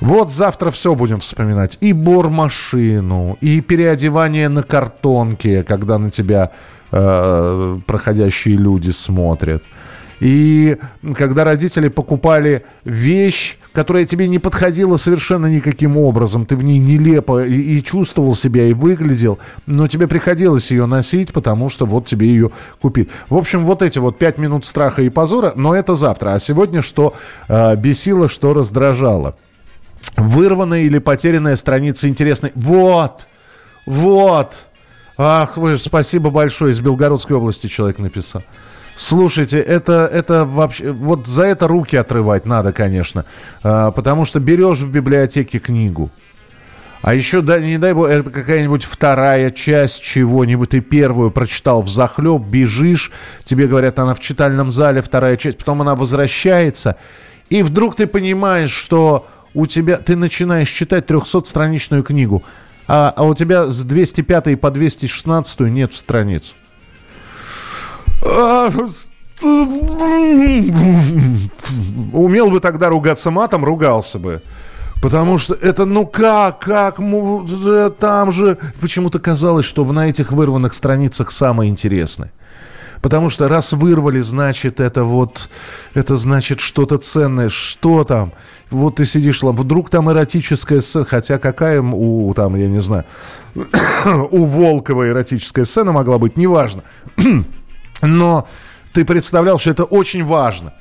[0.00, 1.76] Вот завтра все будем вспоминать.
[1.80, 6.52] И бормашину, и переодевание на картонке, когда на тебя
[6.92, 9.64] э, проходящие люди смотрят.
[10.20, 10.76] И
[11.14, 17.44] когда родители покупали вещь, которая тебе не подходила совершенно никаким образом, ты в ней нелепо
[17.44, 22.28] и, и чувствовал себя, и выглядел, но тебе приходилось ее носить, потому что вот тебе
[22.28, 22.50] ее
[22.80, 23.08] купить.
[23.28, 26.34] В общем, вот эти вот пять минут страха и позора, но это завтра.
[26.34, 27.14] А сегодня что
[27.48, 29.36] э, бесило, что раздражало–
[30.16, 32.52] Вырванная или потерянная страница интересной.
[32.54, 33.26] Вот!
[33.86, 34.58] Вот!
[35.16, 36.72] Ах вы, спасибо большое.
[36.72, 38.42] Из Белгородской области человек написал.
[38.98, 40.90] Слушайте, это, это вообще...
[40.90, 43.24] Вот за это руки отрывать надо, конечно.
[43.62, 46.10] А, потому что берешь в библиотеке книгу.
[47.00, 50.70] А еще, да, не дай бог, это какая-нибудь вторая часть чего-нибудь.
[50.70, 53.12] Ты первую прочитал в захлеб, бежишь.
[53.44, 55.58] Тебе говорят, она в читальном зале, вторая часть.
[55.58, 56.96] Потом она возвращается.
[57.50, 62.42] И вдруг ты понимаешь, что у тебя, ты начинаешь читать 300-страничную книгу,
[62.88, 66.52] а, а у тебя с 205 по 216 нет страниц.
[72.12, 74.42] Умел бы тогда ругаться матом, ругался бы.
[75.00, 76.96] Потому что это, ну как, как,
[77.98, 78.58] там же...
[78.80, 82.32] Почему-то казалось, что на этих вырванных страницах самое интересное.
[83.00, 85.48] Потому что раз вырвали, значит, это вот,
[85.94, 87.48] это значит что-то ценное.
[87.48, 88.32] Что там?
[88.70, 93.04] вот ты сидишь, вдруг там эротическая сцена, хотя какая у, там, я не знаю,
[94.30, 96.82] у Волкова эротическая сцена могла быть, неважно.
[98.02, 98.46] Но
[98.92, 100.72] ты представлял, что это очень важно.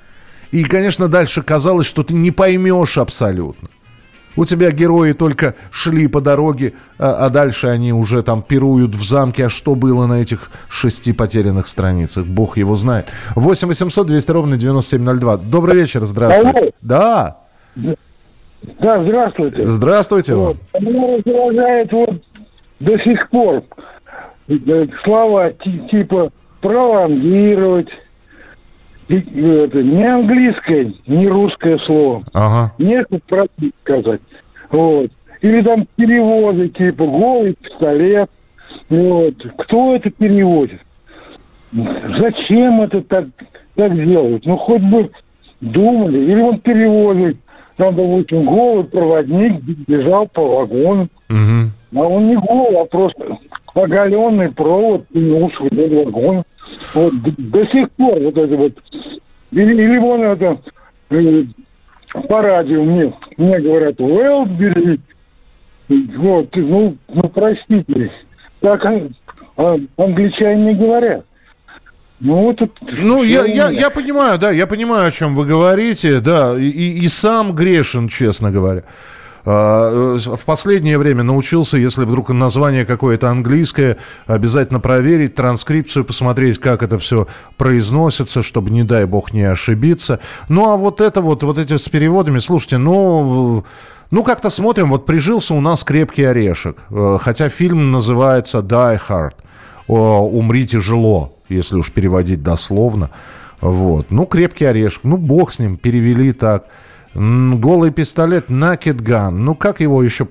[0.51, 3.69] И, конечно, дальше казалось, что ты не поймешь абсолютно.
[4.37, 9.03] У тебя герои только шли по дороге, а, а дальше они уже там пируют в
[9.03, 9.47] замке.
[9.47, 12.27] А что было на этих шести потерянных страницах?
[12.27, 13.07] Бог его знает.
[13.35, 15.37] 8 800 200 ровно 9702.
[15.37, 16.59] Добрый вечер, здравствуйте.
[16.59, 16.71] Алло.
[16.81, 17.37] Да.
[17.75, 19.67] Да, здравствуйте.
[19.67, 20.57] Здравствуйте вот.
[20.79, 22.21] Меня раздражает вот
[22.79, 23.63] до сих пор
[24.47, 25.51] э, слова
[25.89, 27.89] типа пролонгировать,
[29.09, 32.23] это, не английское, не русское слово.
[32.33, 32.73] Ага.
[32.77, 34.21] Несколько просить сказать.
[34.69, 35.11] Вот.
[35.41, 38.29] Или там переводы, типа голый пистолет.
[38.89, 39.35] Вот.
[39.59, 40.81] Кто это переводит?
[41.71, 43.25] Зачем это так,
[43.75, 44.45] так делать?
[44.45, 45.09] Ну, хоть бы
[45.61, 46.19] думали.
[46.19, 47.37] Или он переводит
[47.77, 51.07] там, допустим, голый проводник бежал по вагону.
[51.29, 51.99] Угу.
[52.01, 53.37] А он не голый, а просто
[53.79, 56.43] оголенный провод тянул вдоль вагона.
[56.93, 58.73] Вот до сих пор вот это вот.
[59.51, 60.59] Или, или вон это
[61.09, 61.43] э,
[62.27, 64.99] по радио мне, мне говорят, Уэлбери.
[65.89, 68.11] Вот, ну, ну простите,
[68.59, 68.85] так
[69.55, 71.25] а, англичане не говорят.
[72.19, 72.73] Ну, вот это...
[72.97, 77.07] ну я, я, я понимаю, да, я понимаю, о чем вы говорите, да, и, и
[77.07, 78.83] сам грешен, честно говоря.
[79.49, 86.83] А, в последнее время научился, если вдруг название какое-то английское, обязательно проверить транскрипцию, посмотреть, как
[86.83, 90.19] это все произносится, чтобы, не дай бог, не ошибиться.
[90.49, 93.63] Ну, а вот это вот, вот эти с переводами, слушайте, ну...
[94.09, 96.77] Ну, как-то смотрим, вот прижился у нас крепкий орешек.
[96.89, 99.33] Э, хотя фильм называется Die Hard.
[99.89, 103.09] Умри тяжело, если уж переводить дословно.
[103.59, 104.07] Вот.
[104.09, 105.01] Ну, крепкий орешек.
[105.03, 106.67] Ну, бог с ним, перевели так.
[107.17, 109.31] Голый пистолет, naked gun.
[109.31, 110.27] Ну, как его еще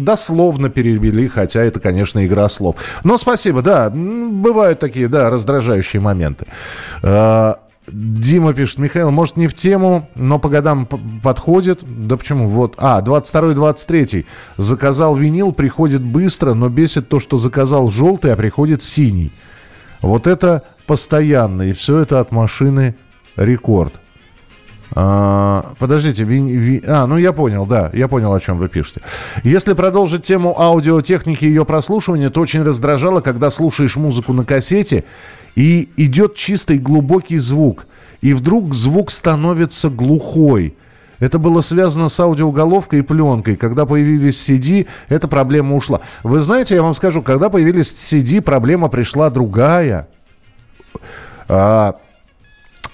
[0.00, 2.76] дословно перевели, хотя это, конечно, игра слов.
[3.02, 6.46] Но спасибо, да, бывают такие, да, раздражающие моменты.
[7.02, 7.58] А,
[7.88, 10.86] Дима пишет, Михаил, может, не в тему, но по годам
[11.24, 11.80] подходит.
[11.82, 12.46] Да почему?
[12.46, 12.74] Вот.
[12.78, 14.24] А, 22-23.
[14.58, 19.32] Заказал винил, приходит быстро, но бесит то, что заказал желтый, а приходит синий.
[20.00, 22.94] Вот это постоянно, и все это от машины
[23.36, 23.94] рекорд.
[24.94, 29.00] А, подождите, ви, ви, а, ну я понял, да, я понял, о чем вы пишете.
[29.42, 35.04] Если продолжить тему аудиотехники и ее прослушивания, то очень раздражало, когда слушаешь музыку на кассете,
[35.54, 37.86] и идет чистый глубокий звук,
[38.20, 40.74] и вдруг звук становится глухой.
[41.20, 43.54] Это было связано с аудиоуголовкой и пленкой.
[43.54, 46.00] Когда появились CD, эта проблема ушла.
[46.24, 50.08] Вы знаете, я вам скажу, когда появились CD, проблема пришла другая.
[51.48, 51.94] А,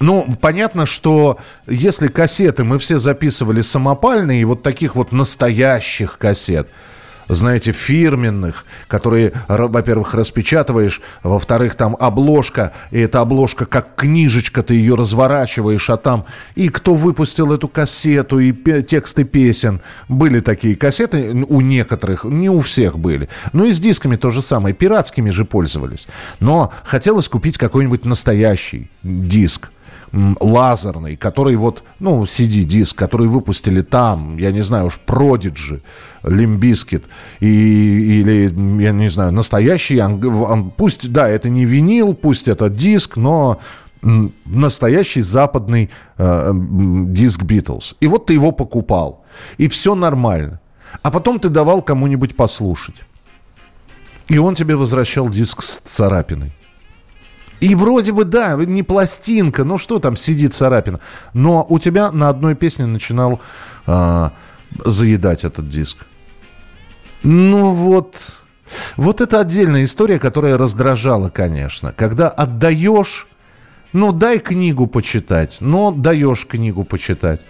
[0.01, 6.69] ну, понятно, что если кассеты мы все записывали самопальные, вот таких вот настоящих кассет,
[7.29, 14.95] знаете, фирменных, которые, во-первых, распечатываешь, во-вторых, там обложка, и эта обложка как книжечка, ты ее
[14.95, 19.81] разворачиваешь, а там и кто выпустил эту кассету, и тексты песен.
[20.09, 23.29] Были такие кассеты у некоторых, не у всех были.
[23.53, 26.07] Ну и с дисками то же самое, пиратскими же пользовались.
[26.41, 29.69] Но хотелось купить какой-нибудь настоящий диск
[30.13, 35.81] лазерный, который вот, ну, CD-диск, который выпустили там, я не знаю уж, Prodigy,
[36.23, 37.05] Limp Bizkit,
[37.41, 40.03] и, или, я не знаю, настоящий,
[40.77, 43.61] пусть, да, это не винил, пусть это диск, но
[44.45, 47.97] настоящий западный э, диск Битлз.
[48.01, 49.25] И вот ты его покупал,
[49.59, 50.61] и все нормально.
[51.03, 52.97] А потом ты давал кому-нибудь послушать.
[54.29, 56.53] И он тебе возвращал диск с царапиной.
[57.61, 61.01] И вроде бы, да, не пластинка, ну что там сидит царапина.
[61.35, 63.41] Но у тебя на одной песне начинал
[63.87, 64.31] э,
[64.85, 65.99] заедать этот диск.
[67.25, 68.37] Ну вот,
[68.97, 71.93] вот это отдельная история, которая раздражала, конечно.
[71.93, 73.27] Когда отдаешь,
[73.93, 77.41] ну дай книгу почитать, но даешь книгу почитать.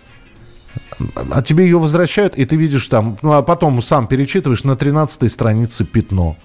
[1.30, 5.30] А тебе ее возвращают, и ты видишь там, ну а потом сам перечитываешь на 13
[5.30, 6.36] странице пятно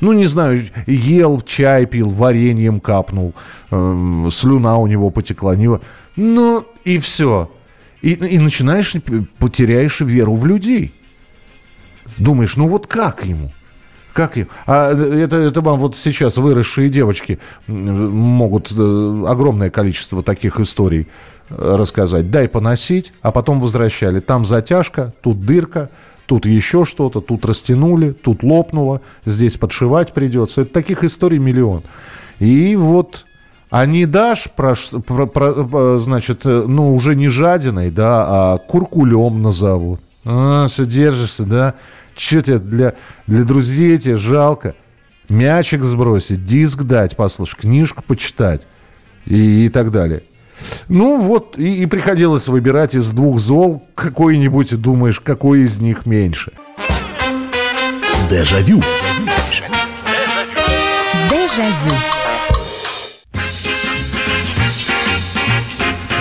[0.00, 3.34] ну, не знаю, ел, чай пил, вареньем капнул,
[3.70, 5.54] э, слюна у него потекла.
[5.56, 5.80] Не...
[6.16, 7.50] Ну, и все.
[8.02, 8.94] И, и начинаешь,
[9.38, 10.92] потеряешь веру в людей.
[12.16, 13.50] Думаешь, ну вот как ему?
[14.12, 14.48] Как им?
[14.66, 21.06] А это, это вам вот сейчас выросшие девочки могут э, огромное количество таких историй
[21.48, 22.30] э, рассказать.
[22.30, 24.20] Дай поносить, а потом возвращали.
[24.20, 25.90] Там затяжка, тут дырка,
[26.30, 30.60] тут еще что-то, тут растянули, тут лопнуло, здесь подшивать придется.
[30.60, 31.82] Это таких историй миллион.
[32.38, 33.26] И вот
[33.68, 39.42] а не дашь, про, про, про, значит, э, ну, уже не жадиной, да, а куркулем
[39.42, 40.00] назовут.
[40.24, 41.74] А, все держишься, да?
[42.14, 42.94] Че тебе для,
[43.26, 44.76] для друзей тебе жалко?
[45.28, 48.62] Мячик сбросить, диск дать, послушать, книжку почитать
[49.26, 50.22] и, и так далее.
[50.88, 56.06] Ну вот, и, и приходилось выбирать из двух зол какой-нибудь, и думаешь, какой из них
[56.06, 56.52] меньше.
[58.28, 58.82] Дежавю.
[61.30, 62.19] Дежавю.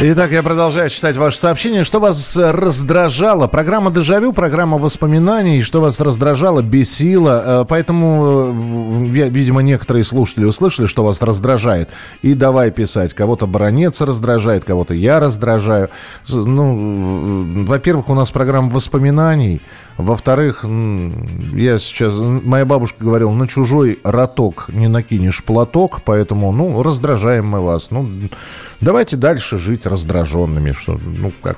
[0.01, 1.83] Итак, я продолжаю читать ваши сообщения.
[1.83, 3.47] Что вас раздражало?
[3.47, 5.61] Программа «Дежавю», программа воспоминаний.
[5.61, 7.63] Что вас раздражало, бесило?
[7.63, 11.89] Э, поэтому, э, видимо, некоторые слушатели услышали, что вас раздражает.
[12.21, 13.13] И давай писать.
[13.13, 15.89] Кого-то бронец раздражает, кого-то я раздражаю.
[16.29, 19.59] Ну, во-первых, у нас программа воспоминаний.
[19.99, 22.13] Во-вторых, я сейчас...
[22.15, 27.91] Моя бабушка говорила, на чужой роток не накинешь платок, поэтому, ну, раздражаем мы вас.
[27.91, 28.07] Ну,
[28.79, 30.71] давайте дальше жить раздраженными.
[30.71, 31.57] Что, ну, как...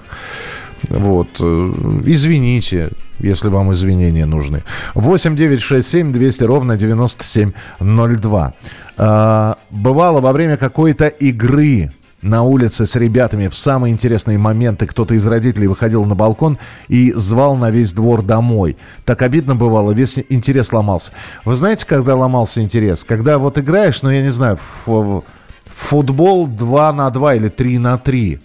[0.89, 1.27] Вот.
[1.39, 1.73] Э,
[2.07, 2.89] извините,
[3.19, 4.63] если вам извинения нужны.
[4.95, 8.53] 8 9 6 7 200 ровно 9702.
[8.97, 11.91] А, бывало во время какой-то игры
[12.21, 17.11] на улице с ребятами в самые интересные моменты кто-то из родителей выходил на балкон и
[17.13, 18.77] звал на весь двор домой.
[19.05, 21.11] Так обидно бывало, весь интерес ломался.
[21.45, 23.03] Вы знаете, когда ломался интерес?
[23.03, 25.23] Когда вот играешь, ну я не знаю, в, в
[25.65, 28.39] футбол 2 на 2 или 3 на 3.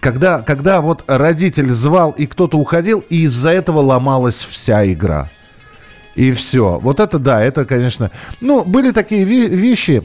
[0.00, 5.28] когда, когда вот родитель звал и кто-то уходил, и из-за этого ломалась вся игра.
[6.14, 6.78] И все.
[6.78, 8.10] Вот это да, это, конечно...
[8.40, 10.02] Ну, были такие вещи,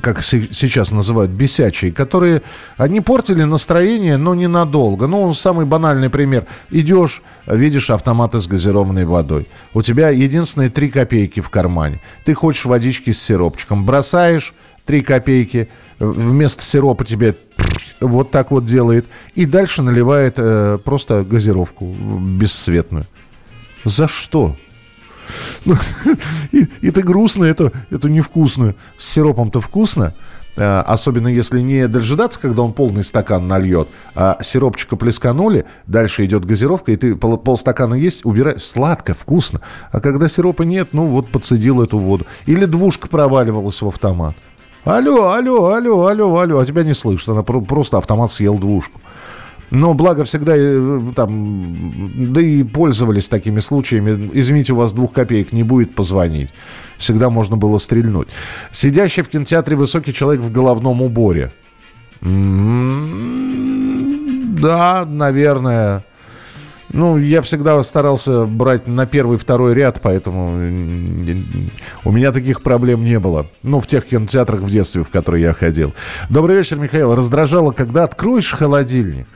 [0.00, 2.42] как сейчас называют, бесячие, которые,
[2.76, 5.06] они портили настроение, но ненадолго.
[5.06, 6.46] Ну, самый банальный пример.
[6.70, 9.46] Идешь, видишь автоматы с газированной водой.
[9.74, 12.00] У тебя единственные три копейки в кармане.
[12.24, 13.84] Ты хочешь водички с сиропчиком.
[13.84, 14.54] Бросаешь
[14.86, 15.68] три копейки,
[15.98, 17.34] вместо сиропа тебе
[18.00, 19.06] вот так вот делает.
[19.34, 23.04] И дальше наливает э, просто газировку бесцветную.
[23.84, 24.56] За что?
[25.64, 25.76] Ну,
[26.52, 28.74] и, это грустно, это, это невкусно.
[28.98, 30.12] С сиропом-то вкусно.
[30.56, 36.44] А, особенно если не дожидаться, когда он полный стакан нальет, а сиропчика плесканули, дальше идет
[36.44, 38.62] газировка, и ты пол, полстакана есть, убираешь.
[38.62, 39.60] Сладко, вкусно.
[39.90, 42.26] А когда сиропа нет, ну вот подсадил эту воду.
[42.46, 44.34] Или двушка проваливалась в автомат.
[44.84, 47.32] Алло, алло, алло, алло, алло, а тебя не слышно.
[47.32, 49.00] Она просто автомат съел двушку.
[49.70, 51.74] Но благо всегда э, там,
[52.14, 54.30] да и пользовались такими случаями.
[54.32, 56.50] Извините, у вас двух копеек не будет позвонить.
[56.98, 58.28] Всегда можно было стрельнуть.
[58.70, 61.50] Сидящий в кинотеатре высокий человек в головном уборе.
[62.22, 63.44] М-м-м,
[64.56, 66.04] да, наверное.
[66.94, 70.54] Ну, я всегда старался брать на первый, второй ряд, поэтому
[72.04, 73.46] у меня таких проблем не было.
[73.64, 75.92] Ну, в тех кинотеатрах в детстве, в которые я ходил.
[76.30, 77.16] Добрый вечер, Михаил.
[77.16, 79.26] Раздражало, когда откроешь холодильник,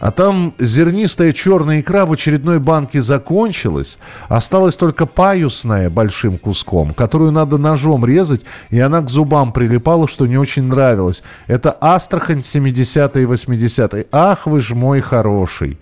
[0.00, 3.98] а там зернистая черная икра в очередной банке закончилась.
[4.28, 10.26] Осталась только паюсная большим куском, которую надо ножом резать, и она к зубам прилипала, что
[10.26, 11.22] не очень нравилось.
[11.46, 14.06] Это Астрахань 70-е и 80-е.
[14.12, 15.78] Ах вы ж мой хороший.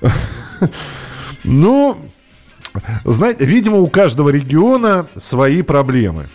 [1.42, 1.96] Ну,
[3.04, 6.28] знаете, видимо, у каждого региона свои проблемы.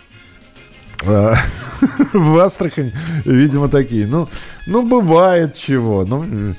[2.12, 2.92] В Астрахань,
[3.24, 4.06] видимо, такие.
[4.06, 4.28] Ну,
[4.66, 6.04] ну, бывает чего.
[6.04, 6.54] Ну,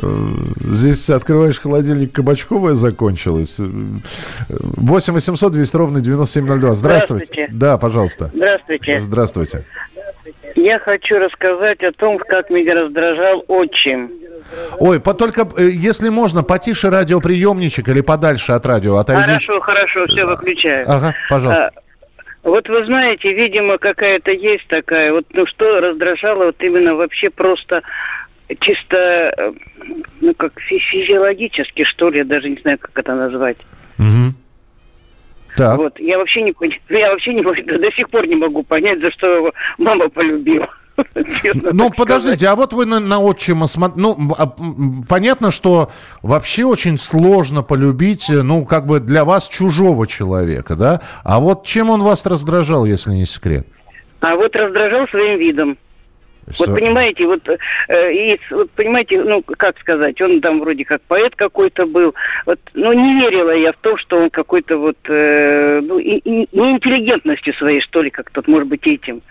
[0.00, 3.56] здесь открываешь холодильник, кабачковая закончилась.
[3.58, 6.74] 8 800 200 ровно 9702.
[6.74, 7.24] Здравствуйте.
[7.26, 7.52] Здравствуйте.
[7.52, 8.30] Да, пожалуйста.
[8.34, 9.00] Здравствуйте.
[9.00, 9.64] Здравствуйте.
[10.56, 14.10] Я хочу рассказать о том, как меня раздражал отчим.
[14.78, 19.22] Ой, по, только э, если можно, потише радиоприемничек или подальше от радио отойди.
[19.22, 20.84] Хорошо, хорошо, все выключаю.
[20.88, 21.66] Ага, пожалуйста.
[21.66, 21.80] А,
[22.42, 27.82] вот вы знаете, видимо, какая-то есть такая, вот, ну что раздражало, вот именно вообще просто
[28.60, 29.52] чисто, э,
[30.20, 33.58] ну, как физиологически, что ли, я даже не знаю, как это назвать.
[33.98, 34.34] Угу.
[35.56, 35.78] Так.
[35.78, 36.54] Вот, я вообще не,
[36.88, 40.68] я вообще не, до сих пор не могу понять, за что его мама полюбила.
[41.72, 44.02] Ну, подождите, а вот вы на, на отчима смотрите.
[44.02, 44.46] Ну, а,
[45.08, 45.90] понятно, что
[46.22, 51.00] вообще очень сложно полюбить, э, ну, как бы для вас чужого человека, да?
[51.24, 53.66] А вот чем он вас раздражал, если не секрет?
[54.20, 55.78] А вот раздражал своим видом.
[56.52, 56.66] Что?
[56.66, 61.34] Вот понимаете, вот, э, и, вот понимаете, ну как сказать, он там вроде как поэт
[61.36, 62.14] какой-то был,
[62.46, 66.48] вот, ну не верила я в то, что он какой-то вот, э, ну и, и
[66.52, 69.22] неинтеллигентностью своей что ли как-то, может быть этим,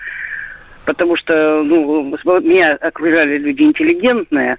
[0.85, 2.03] потому что ну
[2.41, 4.57] меня окружали люди интеллигентные,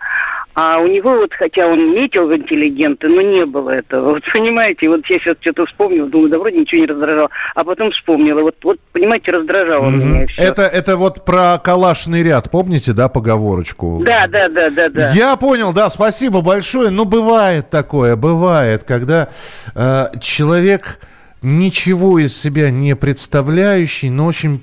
[0.62, 4.10] а у него вот, хотя он метил в интеллигенты, но не было этого.
[4.10, 7.30] Вот понимаете, вот я сейчас что-то вспомнил, думаю, да вроде ничего не раздражал.
[7.54, 8.42] А потом вспомнила.
[8.42, 10.04] Вот, вот понимаете, раздражало mm-hmm.
[10.04, 10.42] меня все.
[10.42, 14.02] Это, это вот про калашный ряд, помните, да, поговорочку?
[14.04, 15.12] Да, да, да, да, да.
[15.12, 16.90] Я понял, да, спасибо большое.
[16.90, 19.30] Ну, бывает такое, бывает, когда
[19.74, 20.98] э, человек
[21.40, 24.62] ничего из себя не представляющий, но очень,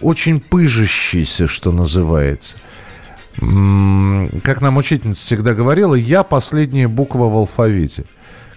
[0.00, 2.56] очень пыжащийся, что называется–
[3.38, 8.04] как нам учительница всегда говорила, я последняя буква в алфавите,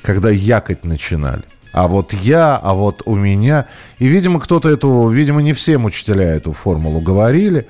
[0.01, 1.43] когда якать начинали.
[1.71, 3.65] А вот я, а вот у меня.
[3.99, 7.67] И, видимо, кто-то эту, видимо, не всем учителя эту формулу говорили.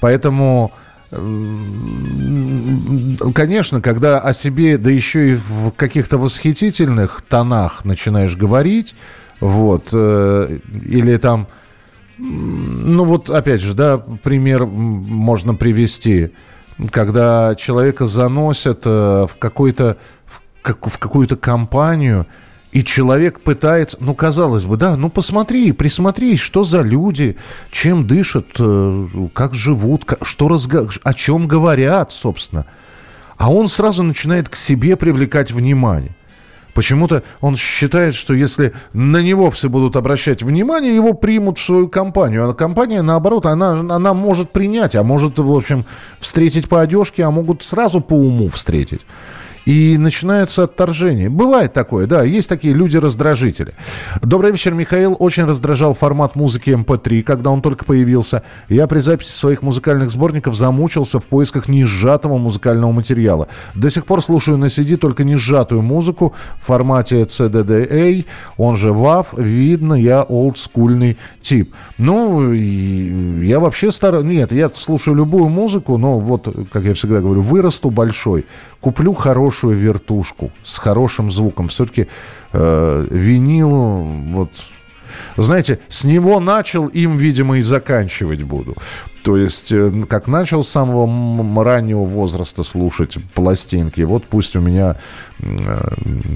[0.00, 0.72] Поэтому,
[3.34, 8.96] конечно, когда о себе, да еще и в каких-то восхитительных тонах начинаешь говорить,
[9.38, 11.46] вот, э, или там
[12.18, 16.30] ну вот опять же, да, пример можно привести,
[16.90, 19.96] когда человека заносят э, в какой-то
[20.26, 22.26] в, как, в какую-то компанию,
[22.72, 27.36] и человек пытается, ну, казалось бы, да, ну, посмотри, присмотрись, что за люди,
[27.70, 30.88] чем дышат, э, как живут, что разго...
[31.04, 32.66] о чем говорят, собственно.
[33.36, 36.12] А он сразу начинает к себе привлекать внимание.
[36.74, 41.88] Почему-то он считает, что если на него все будут обращать внимание, его примут в свою
[41.88, 42.48] компанию.
[42.48, 45.84] А компания, наоборот, она, она может принять, а может, в общем,
[46.18, 49.00] встретить по одежке, а могут сразу по уму встретить.
[49.64, 51.30] И начинается отторжение.
[51.30, 53.74] Бывает такое, да, есть такие люди-раздражители.
[54.22, 55.16] Добрый вечер, Михаил.
[55.18, 58.42] Очень раздражал формат музыки MP3, эм когда он только появился.
[58.68, 63.48] Я при записи своих музыкальных сборников замучился в поисках несжатого музыкального материала.
[63.74, 68.26] До сих пор слушаю на CD только несжатую музыку в формате CDDA,
[68.58, 69.42] он же WAV.
[69.42, 71.74] Видно, я олдскульный тип.
[71.96, 74.26] Ну, я вообще стараюсь...
[74.26, 78.44] Нет, я слушаю любую музыку, но вот, как я всегда говорю, вырасту большой
[78.84, 81.68] куплю хорошую вертушку с хорошим звуком.
[81.68, 82.08] Все-таки
[82.52, 84.50] э, винил, вот,
[85.36, 88.74] знаете, с него начал, им, видимо, и заканчивать буду.
[89.24, 94.96] То есть, э, как начал с самого раннего возраста слушать пластинки, вот пусть у меня
[95.40, 95.46] э,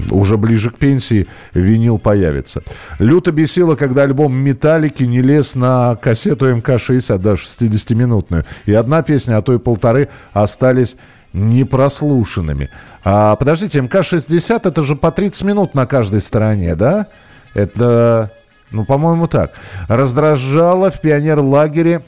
[0.09, 2.63] уже ближе к пенсии винил появится.
[2.97, 8.45] Люто бесило, когда альбом «Металлики» не лез на кассету МК-60, даже 60-минутную.
[8.65, 10.95] И одна песня, а то и полторы остались
[11.31, 12.69] непрослушанными.
[13.03, 17.07] А подождите, МК-60 это же по 30 минут на каждой стороне, да?
[17.53, 18.31] Это,
[18.71, 19.51] ну, по-моему, так.
[19.87, 22.01] Раздражало в пионер-лагере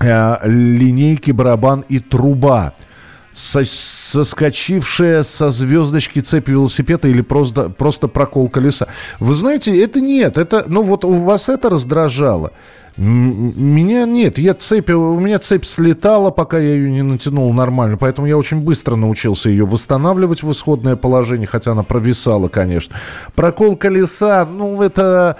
[0.00, 2.74] э, линейки, барабан и труба.
[3.34, 8.86] Со соскочившая со звездочки цепь велосипеда или просто, просто прокол колеса.
[9.18, 10.38] Вы знаете, это нет.
[10.38, 12.52] Это, ну вот у вас это раздражало.
[12.96, 18.28] Меня нет, я цепь, у меня цепь слетала, пока я ее не натянул нормально, поэтому
[18.28, 22.94] я очень быстро научился ее восстанавливать в исходное положение, хотя она провисала, конечно.
[23.34, 25.38] Прокол колеса, ну, это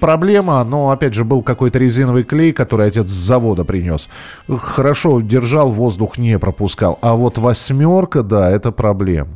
[0.00, 4.08] проблема, но, опять же, был какой-то резиновый клей, который отец с завода принес.
[4.48, 6.98] Хорошо держал, воздух не пропускал.
[7.02, 9.30] А вот восьмерка, да, это проблема.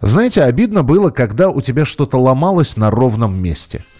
[0.00, 3.84] Знаете, обидно было, когда у тебя что-то ломалось на ровном месте–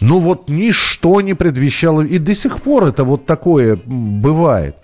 [0.00, 2.02] ну вот ничто не предвещало.
[2.02, 4.76] И до сих пор это вот такое бывает.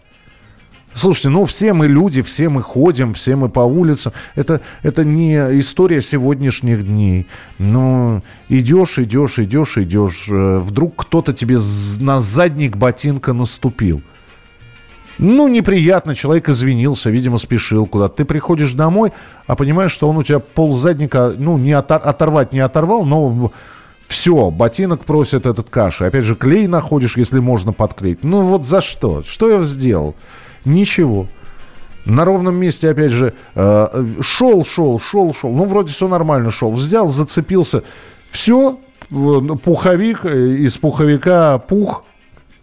[0.94, 4.12] Слушайте, ну все мы люди, все мы ходим, все мы по улицам.
[4.34, 7.26] Это, это не история сегодняшних дней.
[7.58, 10.26] Но идешь, идешь, идешь, идешь.
[10.28, 11.58] Э, вдруг кто-то тебе
[12.00, 14.02] на задник ботинка наступил.
[15.18, 18.16] Ну, неприятно, человек извинился, видимо, спешил куда-то.
[18.16, 19.12] Ты приходишь домой,
[19.46, 23.52] а понимаешь, что он у тебя пол задника, ну, не оторвать не оторвал, но
[24.08, 26.04] все, ботинок просит этот каши.
[26.04, 28.22] Опять же, клей находишь, если можно подклеить.
[28.22, 29.22] Ну вот за что?
[29.22, 30.14] Что я сделал?
[30.64, 31.26] Ничего.
[32.04, 35.52] На ровном месте, опять же, э, шел, шел, шел, шел.
[35.52, 36.72] Ну, вроде все нормально шел.
[36.72, 37.84] Взял, зацепился.
[38.30, 42.04] Все, пуховик, э, из пуховика пух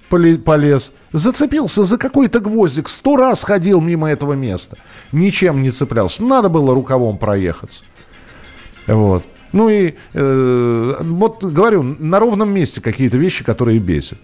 [0.09, 0.91] полез.
[1.13, 2.89] Зацепился за какой-то гвоздик.
[2.89, 4.77] Сто раз ходил мимо этого места.
[5.11, 6.23] Ничем не цеплялся.
[6.23, 7.81] Надо было рукавом проехаться.
[8.87, 9.23] Вот.
[9.51, 14.19] Ну и э, вот говорю, на ровном месте какие-то вещи, которые бесят.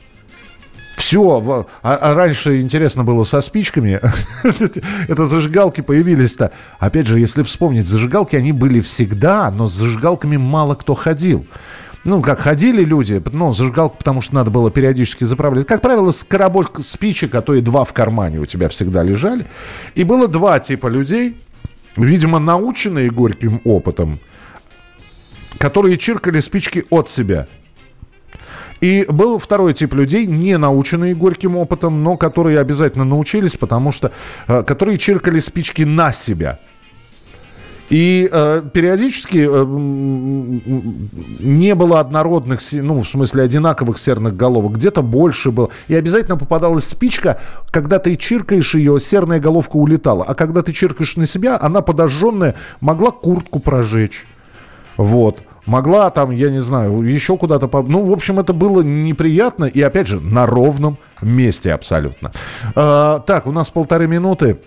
[1.05, 4.01] Все, а, а раньше интересно было со спичками.
[5.07, 6.51] Это зажигалки появились-то.
[6.79, 11.45] Опять же, если вспомнить, зажигалки они были всегда, но с зажигалками мало кто ходил.
[12.05, 15.67] Ну, как ходили люди, ну, зажигалку, потому что надо было периодически заправлять.
[15.67, 19.45] Как правило, коробок спичек, а то и два в кармане у тебя всегда лежали.
[19.93, 21.37] И было два типа людей,
[21.95, 24.17] видимо, наученные горьким опытом–
[25.57, 27.47] которые чиркали спички от себя.
[28.81, 34.11] И был второй тип людей, не наученные горьким опытом, но которые обязательно научились, потому что,
[34.47, 36.59] э, которые чиркали спички на себя.
[37.89, 39.65] И э, периодически э,
[41.39, 45.69] не было однородных, ну, в смысле, одинаковых серных головок, где-то больше было.
[45.87, 50.23] И обязательно попадалась спичка, когда ты чиркаешь ее, серная головка улетала.
[50.23, 54.25] А когда ты чиркаешь на себя, она подожженная могла куртку прожечь.
[54.97, 55.39] Вот.
[55.65, 57.67] Могла там, я не знаю, еще куда-то...
[57.67, 57.81] По...
[57.81, 59.65] Ну, в общем, это было неприятно.
[59.65, 62.31] И, опять же, на ровном месте абсолютно.
[62.75, 64.57] А, так, у нас полторы минуты.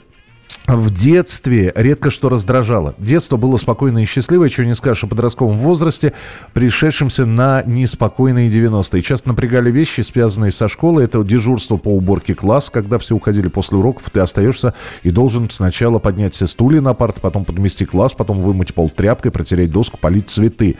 [0.68, 2.94] В детстве редко что раздражало.
[2.98, 6.12] Детство было спокойное и счастливое, чего не скажешь о подростковом возрасте,
[6.52, 9.00] пришедшемся на неспокойные 90-е.
[9.00, 11.04] Часто напрягали вещи, связанные со школой.
[11.04, 16.00] Это дежурство по уборке класс, когда все уходили после уроков, ты остаешься и должен сначала
[16.00, 20.28] поднять все стулья на парт, потом подмести класс, потом вымыть пол тряпкой, протереть доску, полить
[20.28, 20.76] цветы.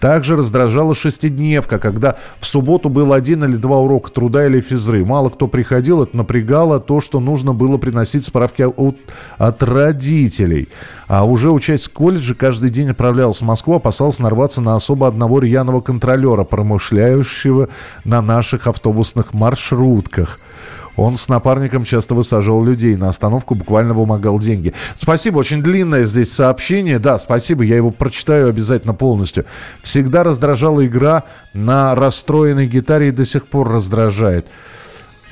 [0.00, 5.02] Также раздражала шестидневка, когда в субботу был один или два урока труда или физры.
[5.02, 8.98] Мало кто приходил, это напрягало то, что нужно было приносить справки от
[9.38, 10.68] от родителей.
[11.08, 15.40] А уже учась в колледже, каждый день отправлялся в Москву, опасался нарваться на особо одного
[15.40, 17.68] рьяного контролера, промышляющего
[18.04, 20.38] на наших автобусных маршрутках.
[20.96, 24.74] Он с напарником часто высаживал людей на остановку, буквально вымогал деньги.
[24.96, 26.98] Спасибо, очень длинное здесь сообщение.
[26.98, 29.46] Да, спасибо, я его прочитаю обязательно полностью.
[29.82, 34.46] Всегда раздражала игра на расстроенной гитаре и до сих пор раздражает.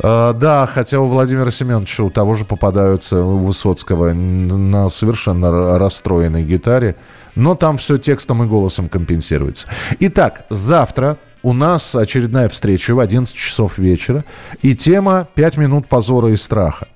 [0.01, 6.44] А, да, хотя у Владимира Семеновича у того же попадаются, у Высоцкого, на совершенно расстроенной
[6.44, 6.96] гитаре.
[7.34, 9.68] Но там все текстом и голосом компенсируется.
[10.01, 14.24] Итак, завтра у нас очередная встреча в 11 часов вечера.
[14.62, 16.88] И тема «5 минут позора и страха».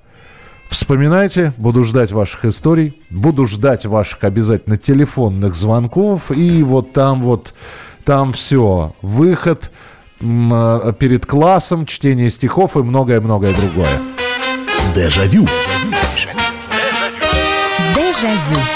[0.69, 6.31] Вспоминайте, буду ждать ваших историй, буду ждать ваших обязательно телефонных звонков.
[6.31, 7.53] И вот там вот,
[8.03, 9.71] там все, выход
[10.99, 13.89] перед классом, чтение стихов и многое-многое другое.
[14.95, 15.47] Дежавю.
[17.95, 18.73] Дежавю.